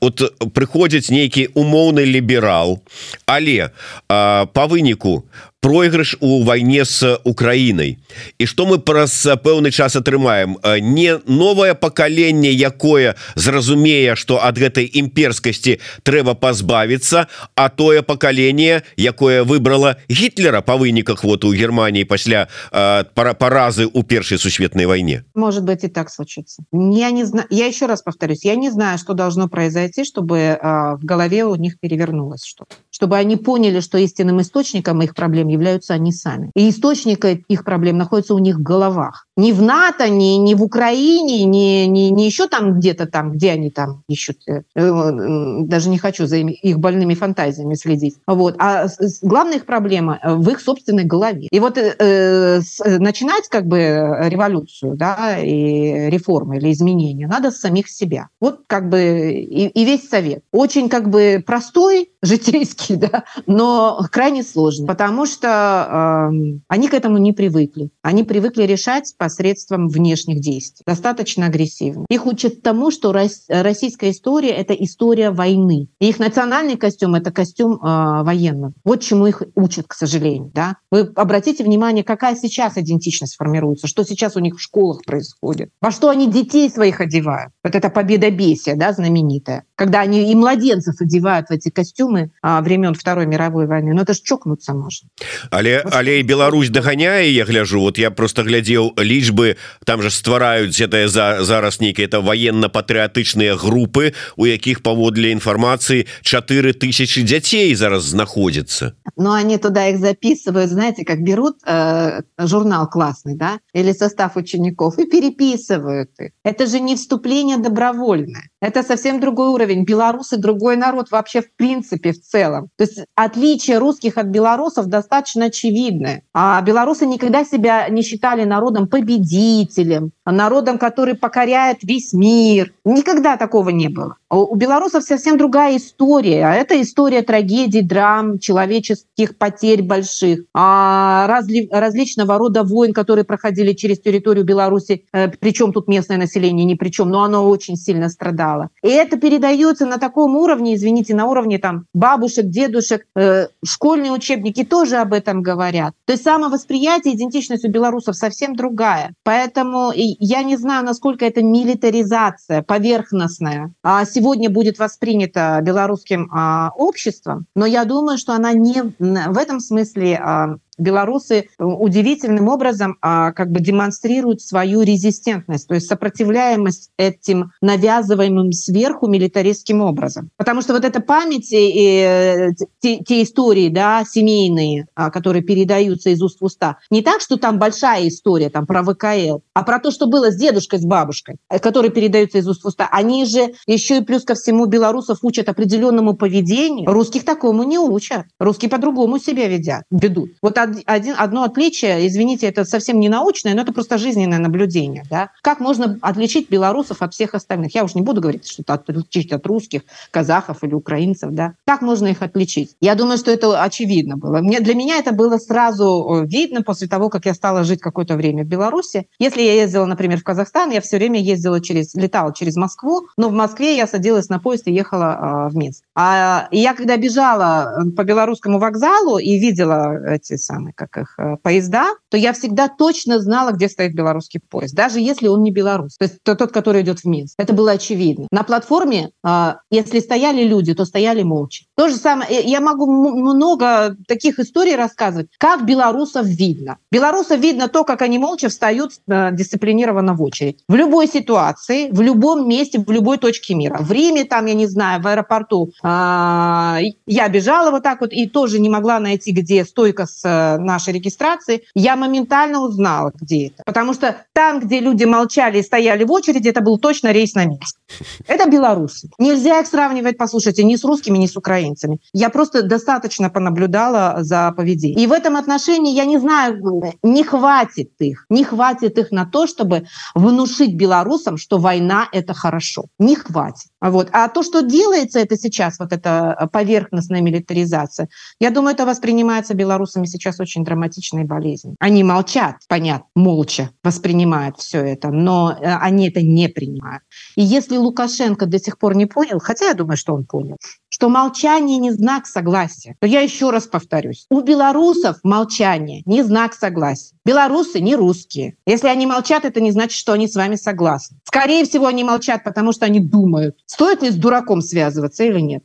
[0.00, 0.22] От
[0.54, 2.78] прыходзіць нейкі умоўны ліберал
[3.26, 3.70] але
[4.08, 5.24] по выніку
[5.66, 7.98] проигрыш у войне с Украиной.
[8.38, 10.58] И что мы праз пэўны час атрымаем?
[10.80, 17.26] Не новое поколенне якое зразумее что от гэтай імперскасці трэба позбавиться
[17.56, 24.04] а тое поколение якое выбрало гитлера по выніках вот у Германии пасля пара паразы у
[24.04, 25.24] першей сусветной войне.
[25.34, 26.62] Может быть и так случится.
[26.72, 31.00] Я не знаю я еще раз повторюсь я не знаю что должно произойти чтобы в
[31.02, 36.12] голове у них перевернулось что-то чтобы они поняли что истинным источником их проблем являются они
[36.12, 36.50] сами.
[36.54, 39.25] И источник их проблем находится у них в головах.
[39.36, 43.50] Не в НАТО, не, не в Украине, не, не, не еще там где-то там, где
[43.50, 44.38] они там ищут.
[44.48, 48.16] Э, э, даже не хочу за их больными фантазиями следить.
[48.26, 48.56] Вот.
[48.58, 48.86] А
[49.22, 51.48] главная их проблема э, в их собственной голове.
[51.50, 52.60] И вот э,
[52.98, 53.78] начинать как бы
[54.24, 58.28] революцию да, и реформы или изменения надо с самих себя.
[58.40, 60.44] Вот как бы и, и весь совет.
[60.50, 67.18] Очень как бы простой, житейский, да, но крайне сложный, потому что э, они к этому
[67.18, 67.90] не привыкли.
[68.02, 72.04] Они привыкли решать посредством внешних действий, достаточно агрессивно.
[72.08, 75.88] Их учат тому, что российская история— это история войны.
[76.00, 78.72] И их национальный костюм— это костюм э, военного.
[78.84, 80.52] Вот чему их учат, к сожалению.
[80.54, 80.76] Да?
[80.92, 85.90] Вы обратите внимание, какая сейчас идентичность формируется, что сейчас у них в школах происходит, во
[85.90, 87.52] что они детей своих одевают.
[87.64, 89.64] Вот это победобесие, да, знаменитое.
[89.74, 93.92] Когда они и младенцев одевают в эти костюмы а, времен Второй мировой войны.
[93.92, 95.08] Ну это ж чокнуться можно.
[95.50, 100.79] Але але і Беларусь доганяе я гляжу вот я просто глядзеў лічбы там же ствараюць
[100.81, 108.03] это за зараз нейкіе это военно-патрыятычныя групы у якіх паводле інфармацыі 4 тысячи дзяцей зараз
[108.03, 114.37] знаходзіцца но они туда их записывают знаете как берут э, журнал классный да или состав
[114.37, 120.77] учеников и переписывают их это же не вступление добровольное это совсем другой уровень белорусы другой
[120.77, 126.61] народ вообще в принципе в целом то есть отличие русских от белорусов достаточно очевидное а
[126.61, 132.72] белорусы никогда себя не считали народом победителем народом который покоряет весь мир.
[132.84, 134.16] Никогда такого не было.
[134.28, 136.52] У белорусов совсем другая история.
[136.52, 144.00] Это история трагедий драм человеческих потерь больших а разли различного рода войн которые проходили через
[144.00, 145.04] территорию беларуси.
[145.12, 148.70] Э, причем тут местное население ни при чем но оно очень сильно страдало.
[148.82, 154.64] И это передается на таком уровне извините на уровне там бабушек дедушек э, школьные учебники
[154.64, 155.94] тоже об этом говорят.
[156.04, 162.62] То есть самовосприятие идентичность у белорусов совсем другая поэтому я не знаю насколько это милитаризация
[162.62, 169.38] поверхностная а сегодня будет воспринято белорусским а, обществом, но я думаю, что она не в
[169.38, 175.86] этом смысле а, белорусы э, удивительным образом а, как бы демонстрируют свою резистентность, то есть
[175.86, 180.30] сопротивляемость этим навязываемым сверху милитаристским образом.
[180.36, 182.50] Потому что вот эта память и
[182.80, 187.36] те, те истории да, семейные, а, которые передаются из уст в уста, не так, что
[187.36, 191.36] там большая история там, про ВКЛ, а про то, что было с дедушкой, с бабушкой,
[191.50, 192.88] э, которые передаются из уст в уста.
[192.90, 196.90] Они же еще и плюс ко всему белорусов учат определенному поведению.
[196.90, 198.26] Русских такому не учат.
[198.38, 200.30] Русские по-другому себя ведят, ведут.
[200.42, 205.04] Вот один, одно отличие, извините, это совсем не научное, но это просто жизненное наблюдение.
[205.10, 205.30] Да?
[205.42, 207.74] Как можно отличить белорусов от всех остальных?
[207.74, 211.30] Я уж не буду говорить, что отличить от русских, казахов или украинцев.
[211.32, 211.54] Да?
[211.66, 212.76] Как можно их отличить?
[212.80, 214.38] Я думаю, что это очевидно было.
[214.38, 218.16] Мне, для меня это было сразу э, видно после того, как я стала жить какое-то
[218.16, 219.08] время в Беларуси.
[219.18, 223.28] Если я ездила, например, в Казахстан, я все время ездила через, летала через Москву, но
[223.28, 225.82] в Москве я садилась на поезд и ехала э, в Минск.
[225.94, 231.36] А я когда бежала э, по белорусскому вокзалу и видела эти самые как их э,
[231.42, 235.96] поезда, то я всегда точно знала, где стоит белорусский поезд, даже если он не белорус,
[235.98, 237.34] то есть тот, который идет в Минск.
[237.38, 238.26] Это было очевидно.
[238.30, 241.64] На платформе, а, если стояли люди, то стояли молча.
[241.76, 246.78] То же самое, э, я могу много таких историй рассказывать, как белорусов видно.
[246.90, 250.60] Белорусов видно то, как они молча встают э, дисциплинированно в очередь.
[250.68, 253.76] В любой ситуации, в любом месте, в любой точке мира.
[253.80, 258.58] В Риме, там, я не знаю, в аэропорту я бежала вот так вот и тоже
[258.58, 260.22] не могла найти, где стойка с
[260.58, 263.62] нашей регистрации, я моментально узнала, где это.
[263.64, 267.44] Потому что там, где люди молчали и стояли в очереди, это был точно рейс на
[267.44, 267.76] Минск.
[268.26, 269.08] Это белорусы.
[269.18, 271.98] Нельзя их сравнивать, послушайте, ни с русскими, ни с украинцами.
[272.12, 274.98] Я просто достаточно понаблюдала за поведением.
[274.98, 276.60] И в этом отношении, я не знаю,
[277.02, 282.84] не хватит их, не хватит их на то, чтобы внушить белорусам, что война– это хорошо.
[282.98, 283.68] Не хватит.
[283.80, 284.08] Вот.
[284.12, 288.08] А то, что делается это сейчас, вот эта поверхностная милитаризация,
[288.40, 291.76] я думаю, это воспринимается белорусами сейчас очень драматичной болезнью.
[291.80, 297.02] Они молчат, понятно, молча воспринимают все это, но э, они это не принимают.
[297.36, 300.56] И если Лукашенко до сих пор не понял, хотя я думаю, что он понял,
[300.88, 304.26] что молчание не знак согласия, то я еще раз повторюсь.
[304.30, 307.14] У белорусов молчание не знак согласия.
[307.24, 308.56] Белорусы не русские.
[308.66, 311.18] Если они молчат, это не значит, что они с вами согласны.
[311.24, 315.64] Скорее всего, они молчат, потому что они думают, стоит ли с дураком связываться или нет.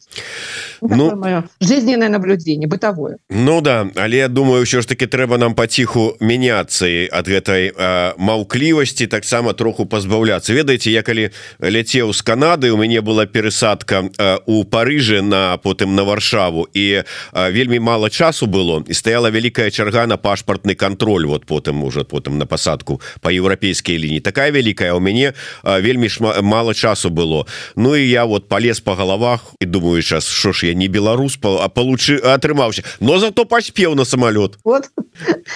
[0.82, 3.18] Ну, мое жизненное наблюдение, бытовое.
[3.30, 7.72] Ну да, але я думаю, все ж таки трэба нам паціху мяняцца ад гэтай
[8.18, 10.54] маўклівасці таксама троху пазбаўляцца.
[10.54, 15.96] Ведаеце, я калі ляцеў з Канады, у мяне была перасадка э, у Парыжы на потым
[15.96, 17.04] на варшаву і
[17.34, 22.38] вельмі мало часу было і стаяла вялікая чарга на пашпартны контроль вот потым уже потым
[22.38, 24.20] на пасадку по еўрапейскай лініі.
[24.20, 25.34] Такая вялікая у мяне
[25.64, 27.48] вельмі шма, мало часу было.
[27.76, 31.40] Ну і я вот полез по головах і думаю сейчас що ж я не беларус
[31.44, 34.90] а получи атрымаўся но зато паспеў на самолет вот.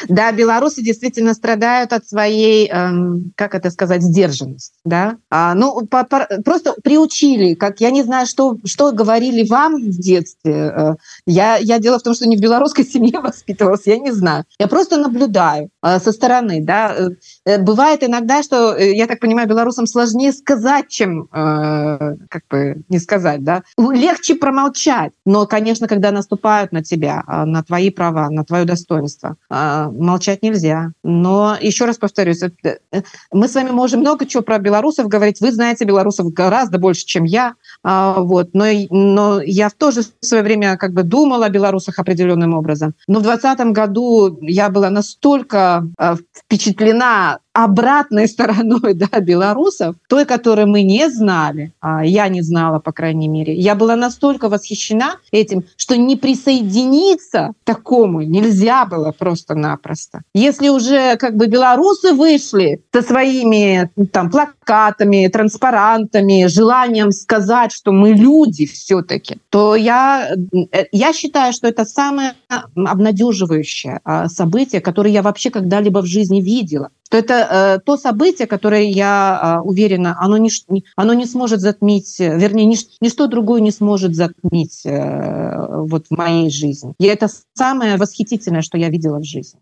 [0.10, 5.18] Да беларусы действительно страдают от своей эм, как это сказать сдержанность да.
[5.30, 10.00] А, ну по, по, просто приучили как я не знаю что что говорили вам в
[10.00, 14.12] детстве э, я я дело в том что не в белорусской семье воспитывалась я не
[14.12, 14.46] знаю.
[14.60, 16.62] Я просто наблюдаю со стороны.
[16.62, 16.96] Да?
[16.98, 17.10] Э,
[17.46, 23.44] э, бывает иногда, что, я так понимаю, белорусам сложнее сказать, чем как бы не сказать.
[23.44, 23.64] Да?
[23.78, 25.14] Легче промолчать.
[25.26, 30.92] Но, конечно, когда наступают на тебя, на твои права, на твое достоинство, молчать нельзя.
[31.04, 32.42] Но еще раз повторюсь,
[33.32, 35.42] мы с вами можем много чего про белорусов говорить.
[35.42, 37.54] Вы знаете белорусов гораздо больше, чем я.
[37.86, 38.50] Вот.
[38.54, 42.94] Но, но я тоже в свое время как бы думала о белорусах определенным образом.
[43.08, 50.68] Но в 2020 году я была настолько Э, впечатлена обратной стороной да, белорусов, той, которую
[50.68, 53.53] мы не знали, а я не знала, по крайней мере.
[53.56, 60.22] Я была настолько восхищена этим, что не присоединиться к такому нельзя было просто-напросто.
[60.34, 68.12] Если уже как бы белорусы вышли со своими там плакатами, транспарантами, желанием сказать, что мы
[68.12, 70.36] люди все-таки, то я,
[70.74, 72.34] э, я считаю, что это самое
[72.76, 78.47] обнадеживающее а, событие, которое я вообще когда-либо в жизни видела то это э, то событие,
[78.47, 80.49] которое, я э, уверена, оно не,
[80.95, 86.49] оно не сможет затмить, вернее, нич, ничто другое не сможет затмить э, вот в моей
[86.49, 86.93] жизни.
[86.99, 89.60] И это самое восхитительное, что я видела в жизни.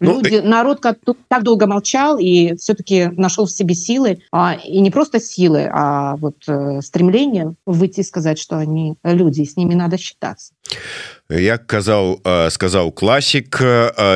[0.00, 0.42] Ну, Люди, э...
[0.42, 5.20] Народ как, так долго молчал и все-таки нашел в себе силы, а, и не просто
[5.20, 9.98] силы, а вот э, стремление выйти и сказать, что они люди, и с ними надо
[9.98, 10.52] считаться
[11.29, 13.61] Як казаў сказаў класік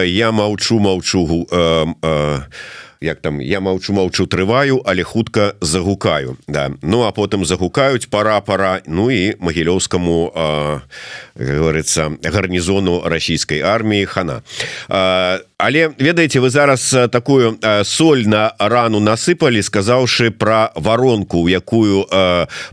[0.05, 1.47] я маўчу маўчу
[3.00, 6.70] як там я маўчу маўчу трываю але хутка загукаю да.
[6.82, 10.32] Ну а потым загукаюць пора пора ну і магілёўскаму
[11.34, 14.42] говорится гарнізону расійскай арміі хана.
[14.88, 22.04] А але ведаеце вы зараз такую соль на рану насыпалі сказаўшы про воронку у якую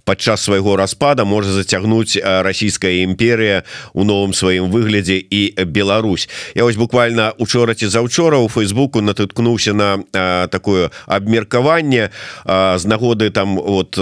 [0.03, 3.63] падчас свайго распада можа зацягнуць расійская імперія
[3.93, 6.29] у новым сваім выглядзе і Беларусь.
[6.55, 9.99] Я вось буквально учора ці заўчора у фейсбуку натыткнуўся на
[10.51, 12.09] такое абмеркаванне
[12.45, 13.99] з нагоды там вот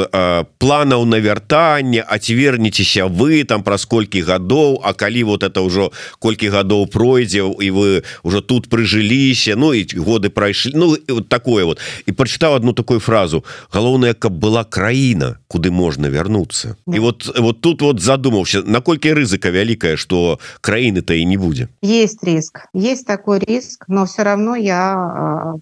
[0.58, 4.82] планаў на вяртанне а ці вернецеся вы там праз колькі гадоў?
[4.84, 9.86] А калі вот это ўжо колькі гадоў пройдзе і вы уже тут прыжыліся Ну і
[9.98, 10.72] годы прайшлі.
[10.76, 11.80] Ну вот такое вот.
[12.06, 13.46] І прачытаў одну такую фразу.
[13.72, 19.52] Галоўная каб была краіна куды можна вярнуцца і вот вот тут вот задумаўся наколькі рызыка
[19.52, 21.68] вялікая что краіны-то і не будзе.
[21.82, 22.68] Есть риск.
[22.74, 25.56] Есть такой риск но все равно я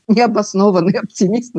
[0.43, 1.55] необоснованный оптимист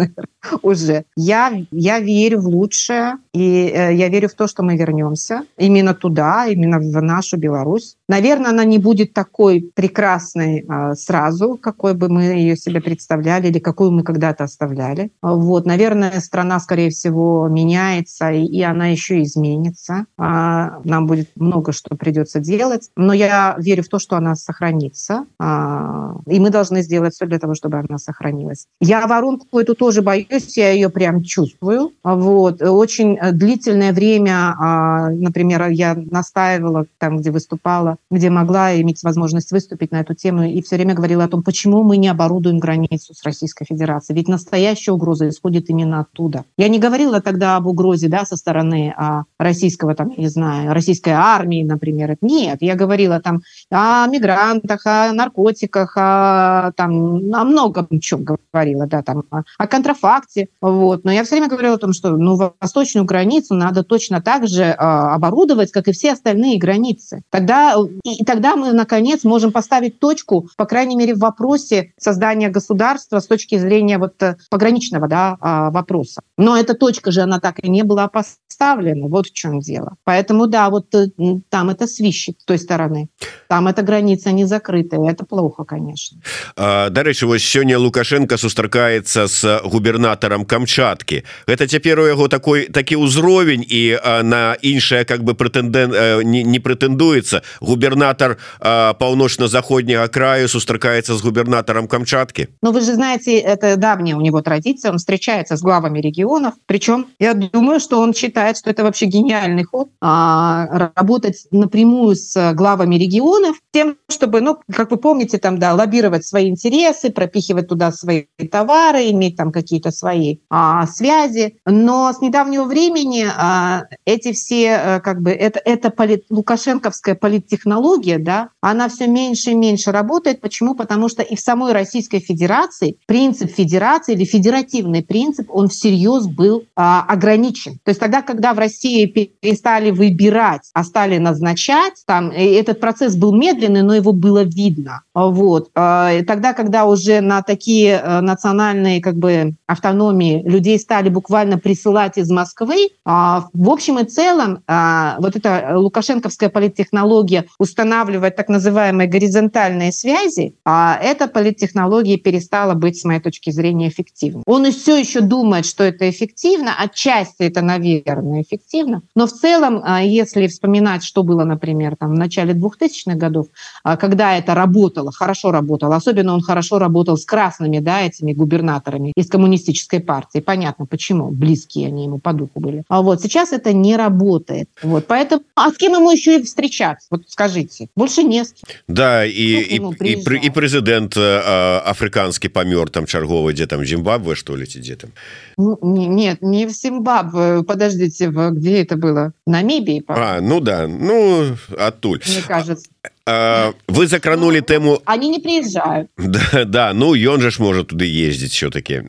[0.63, 5.45] уже я я верю в лучшее и э, я верю в то что мы вернемся
[5.59, 11.95] именно туда именно в нашу Беларусь наверное она не будет такой прекрасной а, сразу какой
[11.95, 15.11] бы мы ее себе представляли или какую мы когда-то оставляли.
[15.23, 20.07] Вот, наверное, страна, скорее всего, меняется, и она еще изменится.
[20.19, 25.27] А, нам будет много что придется делать, но я верю в то, что она сохранится,
[25.39, 28.67] а, и мы должны сделать все для того, чтобы она сохранилась.
[28.81, 31.93] Я воронку эту тоже боюсь, я ее прям чувствую.
[32.03, 39.53] Вот, очень длительное время, а, например, я настаивала там, где выступала, где могла иметь возможность
[39.53, 43.15] выступить на эту тему, и все время говорила о том, почему мы не оборудуем границу
[43.15, 44.19] с Российской Федерацией.
[44.19, 46.45] Ведь настоящая угроза исходит именно оттуда.
[46.59, 51.15] Я не говорила тогда об угрозе да, со стороны а, российского, там, не знаю, российской
[51.15, 52.17] армии, например.
[52.21, 59.03] Нет, я говорила там о мигрантах, о наркотиках, о, там, о многом чем говорила, да,
[59.03, 60.49] там, о, о контрафакте.
[60.61, 61.05] Вот.
[61.05, 64.75] Но я все время говорила о том, что ну, восточную границу надо точно так же
[64.77, 67.23] а, оборудовать, как и все остальные границы.
[67.31, 73.21] Тогда, и, тогда мы, наконец, можем поставить точку, по крайней мере, в вопросе создания государства
[73.21, 76.23] с точки зрения вот э, пограничного да, а, вопроса.
[76.37, 79.09] Но эта точка же, она так и не была поставлена.
[79.09, 79.97] Вот в чем дело.
[80.05, 81.09] Поэтому, да, вот э,
[81.49, 83.09] там это свищет с той стороны.
[83.49, 85.11] Там эта граница не закрытая.
[85.11, 86.21] Это плохо, конечно.
[86.57, 91.24] Дарэчы, вось сёння Лукашенко сустракаецца с губернатором Камчатки.
[91.48, 96.44] Это цяпер у яго такой такі ўзровень і на іншае как бы прэтэндэн э, не,
[96.44, 97.42] не прэтэндуецца.
[97.62, 102.50] Губернатор паўночна-заходняга краю сустракаецца з губернатором Камчатки?
[102.62, 104.92] Ну, вы же знаете, это давняя у него традиция.
[104.92, 106.54] Он встречается с главами регионов.
[106.66, 112.54] Причем я думаю, что он считает, что это вообще гениальный ход а, работать напрямую с
[112.54, 117.92] главами регионов, тем, чтобы, ну, как вы помните, там, да, лоббировать свои интересы, пропихивать туда
[117.92, 121.59] свои товары, иметь там какие-то свои а, связи.
[121.67, 128.19] Но с недавнего времени а, эти все, а, как бы, это, это полит, лукашенковская политтехнология,
[128.19, 130.41] да, она все меньше и меньше работает.
[130.41, 130.75] Почему?
[130.75, 136.65] Потому что и в самой Российской Федерации принцип федерации или федеративный принцип, он всерьез был
[136.77, 137.79] а, ограничен.
[137.85, 143.35] То есть тогда, когда в России перестали выбирать, а стали назначать, там этот процесс был
[143.35, 145.03] медленный, но его было видно.
[145.15, 145.71] Вот.
[145.75, 150.43] А, тогда, когда уже на такие национальные как бы автономии.
[150.45, 156.49] Людей стали буквально присылать из Москвы, а, в общем и целом а, вот эта лукашенковская
[156.49, 163.89] политтехнология устанавливать так называемые горизонтальные связи, а, эта политтехнология перестала быть, с моей точки зрения,
[163.89, 164.43] эффективной.
[164.47, 169.83] Он и все еще думает, что это эффективно, отчасти это, наверное, эффективно, но в целом,
[170.03, 173.47] если вспоминать, что было, например, там, в начале 2000-х годов,
[173.83, 179.29] когда это работало, хорошо работало, особенно он хорошо работал с красными, да, этими губернаторами из
[179.29, 180.39] коммунистической партии.
[180.41, 181.31] Понятно, почему.
[181.31, 182.85] Близкие они ему по духу были.
[182.89, 184.69] А вот сейчас это не работает.
[184.83, 185.43] Вот, поэтому...
[185.55, 187.07] А с кем ему еще и встречаться?
[187.11, 187.89] Вот скажите.
[187.97, 188.69] Больше не с кем.
[188.89, 194.57] Да, и, и, и, и президент э, африканский помер там черговый, где там Зимбабве, что
[194.57, 195.11] ли, где там?
[195.57, 197.63] Ну, не, нет, не в Зимбабве.
[197.63, 199.33] Подождите, где это было?
[199.47, 200.03] В Намибии?
[200.09, 202.21] А, ну да, ну, оттуль.
[202.27, 202.89] Мне кажется.
[203.27, 206.11] Вы закранули ну, тему они не приезжают.
[206.19, 209.05] Да, да ну ён же ж может туды ездить все-таки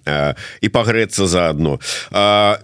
[0.61, 1.80] и погреться заодно.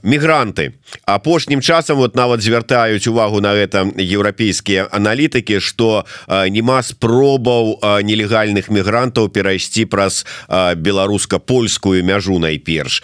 [0.02, 0.74] Мигранты.
[1.06, 9.28] Апошнім часам вот нават звяртаюць увагу на это еўрапейскія аналітыкі что няма спробаў нелегальных мігрантаў
[9.28, 13.04] перайсці праз беларуска-польскую мяжу найперш.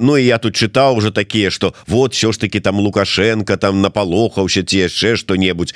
[0.00, 3.80] Ну и я тут чытаў уже такие что вот все ж таки там лукашенко там
[3.80, 5.74] напалохаўся ці яшчэ что-небудзь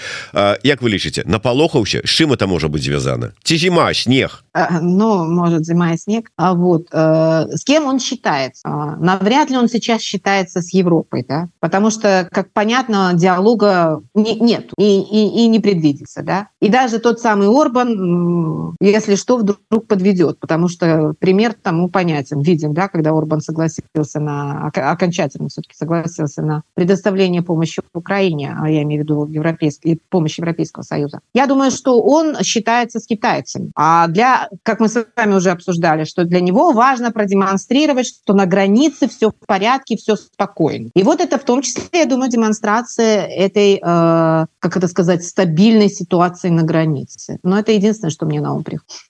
[0.63, 4.45] Як вы лічыце напалохаўся з чым это можа быть звязана ці зіма снег
[4.83, 6.25] ну может зима снег.
[6.37, 8.69] А вот э, с кем он считается?
[8.99, 11.49] Навряд ли он сейчас считается с Европой да?
[11.61, 16.49] Потому что как понятно диалога не, нет и, и, и не предвидится да?
[16.61, 22.41] И даже тот самый Орбан если что вдруг подведет потому что пример тому понятен.
[22.41, 28.83] Видим да когда Орбан согласился на окончательно все-таки согласился на предоставление помощи Украине а я
[28.83, 31.21] имею в виду европейский помощь Европейского Союза.
[31.33, 33.71] Я думаю что что он считается с китайцами.
[33.77, 38.47] А для, как мы с вами уже обсуждали, что для него важно продемонстрировать, что на
[38.47, 40.89] границе все в порядке, все спокойно.
[40.95, 45.89] И вот это в том числе, я думаю, демонстрация этой, э, как это сказать, стабильной
[45.89, 47.39] ситуации на границе.
[47.43, 49.03] Но это единственное, что мне на ум приходит.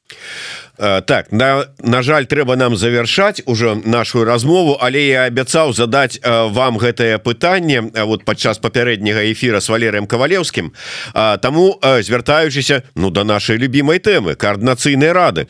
[0.78, 4.78] Так на, на жаль трэба нам завершаць уже нашу размову.
[4.80, 10.72] Але я абяцаў задаць э, вам гэтае пытанне вот падчас папярэдняга эфира с валерыем кавалеўскім.
[11.12, 15.46] Таму звяртаючыся ну до да нашай любимой тэмы коорднацыйнай рады.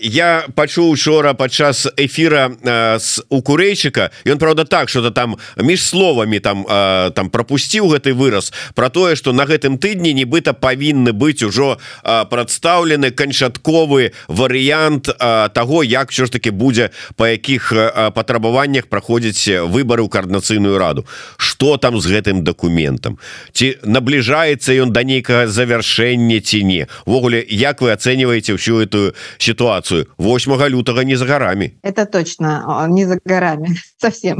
[0.00, 2.56] Я пачуў учора падчас эфира
[2.98, 8.52] с у курэйчыка ён правда так что-то там між словамі там там пропусціў гэты выраз.
[8.74, 15.10] Про тое что на гэтым тыдні нібыта павінны быць ужо прадстаўлены канчатковы варыянт
[15.52, 17.72] того як все ж таки будзе по якіх
[18.14, 21.04] патрабаваннях праходзіць выборы ў коорднацыйную раду.
[21.36, 23.18] Что там з гэтым документам
[23.52, 26.86] ці набліжаецца ён да нейкага завяршэння ці не?
[27.06, 32.86] Ввогуле як вы оцениваете всю эту ситуацию 8 лютага не за горами это точно.
[32.88, 33.76] Не за горами.
[33.98, 34.38] Совсем.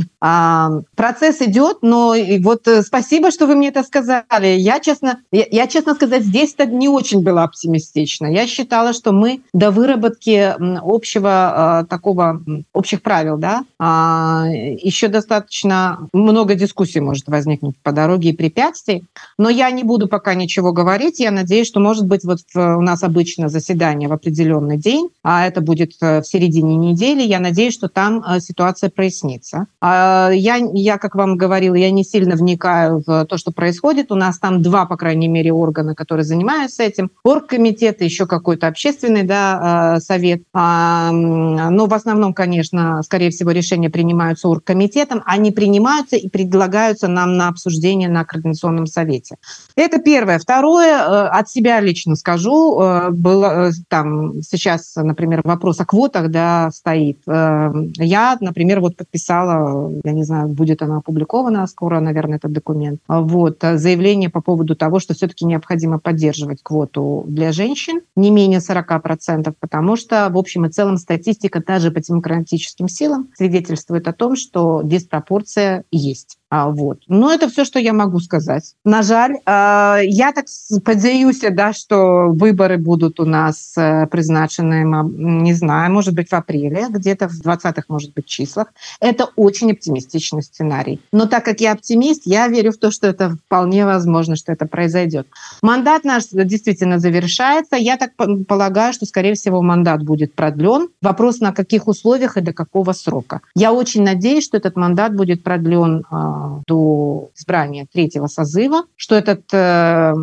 [0.94, 5.46] Процесс идет но и вот э, спасибо что вы мне это сказали я честно я,
[5.50, 9.88] я честно сказать здесь то не очень было оптимистично я считала что мы до вы
[9.88, 12.42] выработки общего такого
[12.72, 19.04] общих правил, да, а, еще достаточно много дискуссий может возникнуть по дороге и препятствий,
[19.38, 21.20] но я не буду пока ничего говорить.
[21.20, 25.60] Я надеюсь, что, может быть, вот у нас обычно заседание в определенный день, а это
[25.60, 27.22] будет э, в середине недели.
[27.22, 29.66] Я надеюсь, что там э, ситуация прояснится.
[29.80, 34.12] А, я, я, как вам говорила, я не сильно вникаю в то, что происходит.
[34.12, 37.10] У нас там два, по крайней мере, органа, которые занимаются этим.
[37.24, 40.42] Оргкомитет, еще какой-то общественный, да, Э, совет.
[40.52, 45.22] Но в основном, конечно, скорее всего, решения принимаются оргкомитетом.
[45.26, 49.36] Они принимаются и предлагаются нам на обсуждение на Координационном совете.
[49.76, 50.38] Это первое.
[50.38, 56.70] Второе, э, от себя лично скажу, э, было там сейчас, например, вопрос о квотах да,
[56.72, 57.18] стоит.
[57.26, 63.58] Я, например, вот подписала, я не знаю, будет она опубликована скоро, наверное, этот документ, вот,
[63.60, 69.94] заявление по поводу того, что все-таки необходимо поддерживать квоту для женщин не менее 40%, потому
[69.94, 75.84] что, в общем и целом, статистика даже по демократическим силам свидетельствует о том, что диспропорция
[75.90, 76.38] есть.
[76.50, 77.00] А, вот.
[77.08, 78.74] Но это все, что я могу сказать.
[78.84, 80.46] На жаль, а, я так
[80.84, 86.86] подзаюсь, да, что выборы будут у нас э, призначены, не знаю, может быть, в апреле,
[86.88, 88.68] где-то в 20-х, может быть, числах.
[89.00, 91.00] Это очень оптимистичный сценарий.
[91.12, 94.66] Но так как я оптимист, я верю в то, что это вполне возможно, что это
[94.66, 95.26] произойдет.
[95.62, 97.76] Мандат наш действительно завершается.
[97.76, 98.12] Я так
[98.46, 100.88] полагаю, что, скорее всего, мандат будет продлен.
[101.02, 103.42] Вопрос, на каких условиях и до какого срока.
[103.54, 109.42] Я очень надеюсь, что этот мандат будет продлен а, до избрания третьего созыва, что этот
[109.52, 110.14] э,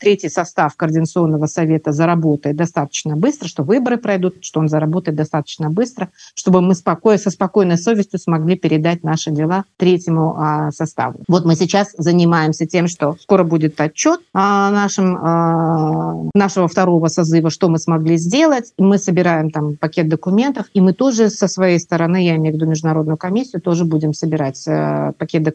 [0.00, 6.08] третий состав Координационного совета заработает достаточно быстро, что выборы пройдут, что он заработает достаточно быстро,
[6.34, 11.20] чтобы мы спокойно, со спокойной совестью смогли передать наши дела третьему э, составу.
[11.28, 17.50] Вот мы сейчас занимаемся тем, что скоро будет отчет о нашем, э, нашего второго созыва,
[17.50, 18.72] что мы смогли сделать.
[18.78, 22.66] Мы собираем там пакет документов, и мы тоже со своей стороны, я имею в виду
[22.66, 25.49] Международную комиссию, тоже будем собирать э, пакет документов.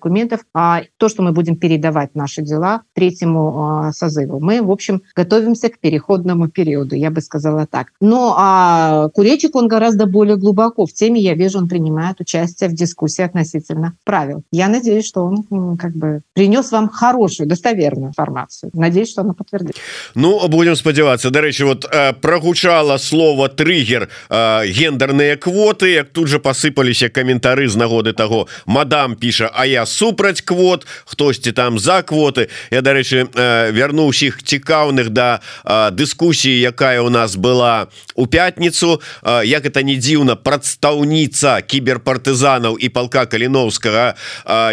[0.53, 4.39] А то, что мы будем передавать наши дела третьему э, созыву.
[4.39, 7.87] Мы, в общем, готовимся к переходному периоду, я бы сказала так.
[8.01, 12.73] Но а Куречик, он гораздо более глубоко в теме, я вижу, он принимает участие в
[12.73, 14.43] дискуссии относительно правил.
[14.51, 18.71] Я надеюсь, что он как бы принес вам хорошую, достоверную информацию.
[18.73, 19.75] Надеюсь, что она подтвердит.
[20.15, 21.29] Ну, будем спадзявацца.
[21.29, 28.13] Дарэчы, вот э, прогучала слово триггер гендерные квоты, як тут же посыпаліся каментары з нагоды
[28.13, 32.49] того мадам піша А я супраць квот хтосьці там за квоты.
[32.71, 39.01] Я дарэчы э, вярну усіх цікаўных да э, дыскусіі якая у нас была у пятніцу.
[39.23, 44.15] Э, як это не дзіўна прадстаўніца кіберпартызанаў і палка каліновскага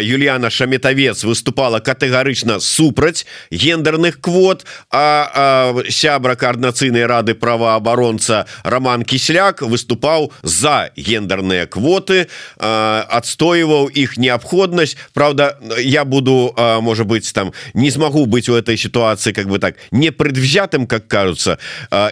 [0.01, 9.61] Юліяна шаметавец выступала катэгарычна супраць гендерных квот а, а сябра коорднацыйнай рады праваабаронца Роман кісляк
[9.61, 18.25] выступаў за гендерныя квоты адстойваў іх неабходнасць Праўда я буду может быть там не смогу
[18.25, 21.57] быть у этой ситуации как бы так не предвзятым как кажутся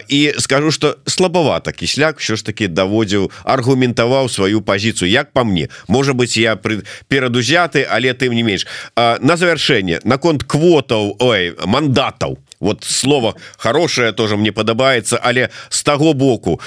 [0.08, 5.68] і скажу что слабовато кісляк що ж таки даводзіў аргументаваў сваю позицию як по мне.
[5.88, 6.56] Может быть я
[7.08, 8.66] перадузяты але тым не менш
[8.96, 16.12] на завершэнне наконт квотаў ой мандатаў вот слово хорошее тоже мне падабаецца але с таго
[16.14, 16.60] боку.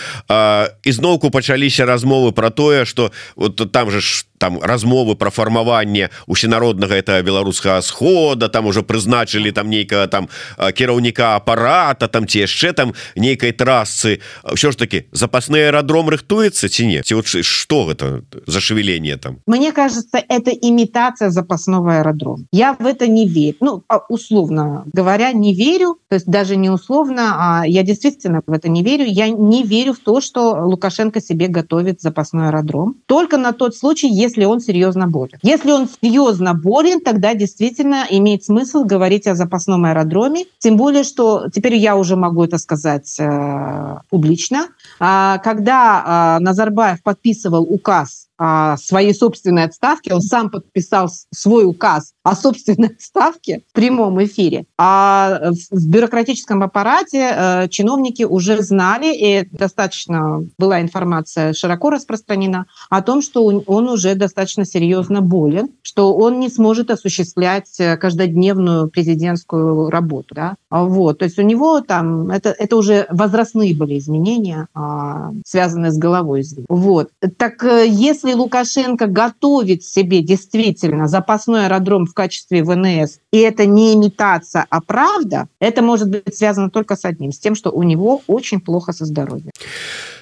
[0.83, 6.94] Ізноўку пачаліся размовы про тое что вот там же что там размовы про фармаванне усенароднага
[6.94, 12.94] это беларускага схода там уже прызначылі там нейкага там кіраўніка апарата там ці яшчэ там
[13.16, 18.60] нейкай трасцы ўсё ж таки запасны аэродром рыхтуецца ці не ці вот что гэта за
[18.60, 24.84] шевеление там Мне кажется это имитация запасного аэродром я в это не верю ну условно
[24.86, 29.04] говоря не верю то есть даже не условно а я действительно в это не верю
[29.04, 34.08] я не верю в то что лукашенко себе готовит запасной аэродром только на тот случай
[34.08, 35.39] если если он серьезно болен.
[35.41, 40.45] Если он серьезно болен, тогда действительно имеет смысл говорить о запасном аэродроме.
[40.59, 44.67] Тем более, что теперь я уже могу это сказать э, публично.
[44.99, 52.13] А, когда э, Назарбаев подписывал указ о своей собственной отставке, он сам подписал свой указ
[52.23, 54.65] о собственной отставке в прямом эфире.
[54.77, 63.01] А в бюрократическом аппарате э, чиновники уже знали, и достаточно была информация широко распространена о
[63.01, 69.89] том, что он уже достаточно серьезно болен, что он не сможет осуществлять э, каждодневную президентскую
[69.89, 70.35] работу.
[70.35, 70.55] Да?
[70.69, 71.19] Вот.
[71.19, 76.43] То есть у него там, это, это уже возрастные были изменения, а, связанные с головой.
[76.69, 77.09] Вот.
[77.37, 77.87] Так э,
[78.25, 84.81] если Лукашенко готовит себе действительно запасной аэродром в качестве ВНС, и это не имитация, а
[84.81, 88.93] правда, это может быть связано только с одним, с тем, что у него очень плохо
[88.93, 89.51] со здоровьем.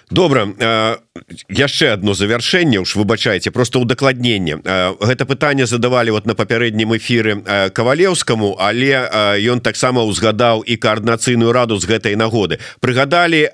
[0.10, 0.48] Добра
[1.50, 4.58] яшчэ одно завяршэнне уж выбачаеце просто удакладненне.
[5.00, 8.98] Гэта пытанне задавалі вот на папярэднім эфиры кавалеўскаму але
[9.38, 12.58] ён таксама узгадаў і коаардынацыйную раду з гэтай нагоды.
[12.82, 13.50] Прыгадалі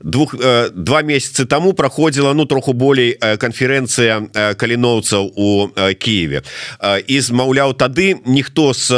[0.00, 0.34] двух
[0.72, 5.68] два месяцы тому праходзіла ну троху болей канферэнцыя каліноўцаў у
[6.00, 6.42] Киеве
[7.06, 8.88] і змаўляў тады ніхто з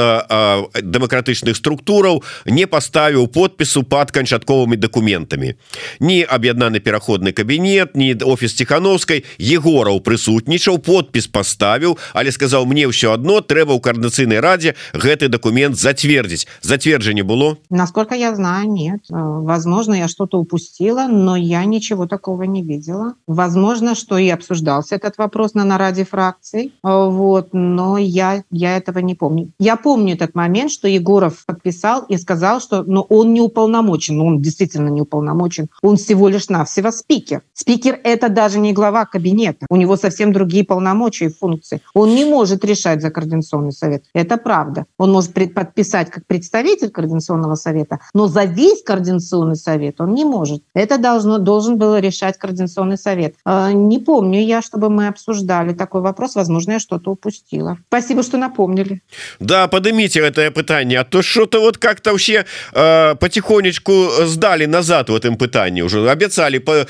[0.78, 5.54] дэмакратычных структураў не паставіў подпісу под канчатковымі документамі
[6.00, 13.13] не аб'яднаны пераходны кабінет не офіс ціхановскай егораў прысутнічаў подпіс поставіў але сказаў мне ўсё
[13.13, 19.15] одно трэба ў коорднацыйнай раде гэты документ зацвердзіць зацверджанне было насколько я знаю нет э,
[19.15, 25.17] возможно я что-то упустила но я ничего такого не видела возможно что и обсуждался этот
[25.17, 30.35] вопрос на нараде фракций э, вот но я я этого не помню я помню этот
[30.35, 35.69] момент что егоров подписал и сказал что но он не уполномочен он действительно не уполномочен
[35.81, 37.42] он всего лишь на всего спикер.
[37.52, 39.66] Спикер– это даже не глава кабинета.
[39.68, 41.80] У него совсем другие полномочия и функции.
[41.94, 44.04] Он не может решать за Координационный совет.
[44.14, 44.86] Это правда.
[44.98, 50.62] Он может подписать как представитель Координационного совета, но за весь Координационный совет он не может.
[50.74, 53.34] Это должно, должен был решать Координационный совет.
[53.44, 56.34] А, не помню я, чтобы мы обсуждали такой вопрос.
[56.34, 57.78] Возможно, я что-то упустила.
[57.88, 59.02] Спасибо, что напомнили.
[59.38, 61.00] Да, поднимите это питание.
[61.00, 63.92] А то что-то вот как-то все э, потихонечку
[64.24, 65.82] сдали назад в этом питании.
[65.82, 66.86] Уже обещали сказали по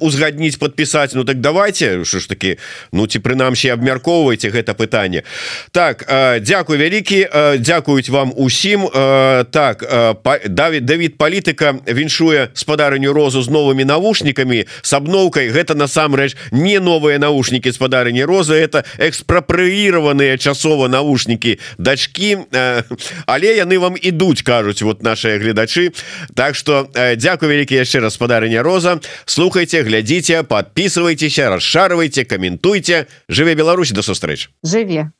[0.00, 2.58] узгадніць подпісаць Ну так давайте що ж таки
[2.92, 5.22] Ну ці прынамсі абмяркоўвайце гэта пытанне
[5.72, 6.04] так
[6.42, 8.88] Дякую вялікі Дякуюць вам усім.
[9.50, 9.84] Так
[10.50, 17.18] Давід Давід палітыка віншуе спадарню розу з новымі навушнікамі с абноўкай гэта насамрэч не новыя
[17.18, 22.38] наушнікі спадарні розы это экспрапрыіраваныя часова наушнікі дачки.
[23.26, 25.92] Але яны вам ідуць кажуць вот наши гледачы.
[26.34, 33.92] Так что Дякую вялікі яшчэ раз спадарня роза слухайте глядзіце подписывайтеся расшарвайте каментуйте жыве Беларусь
[33.92, 35.12] до сустрэч жыве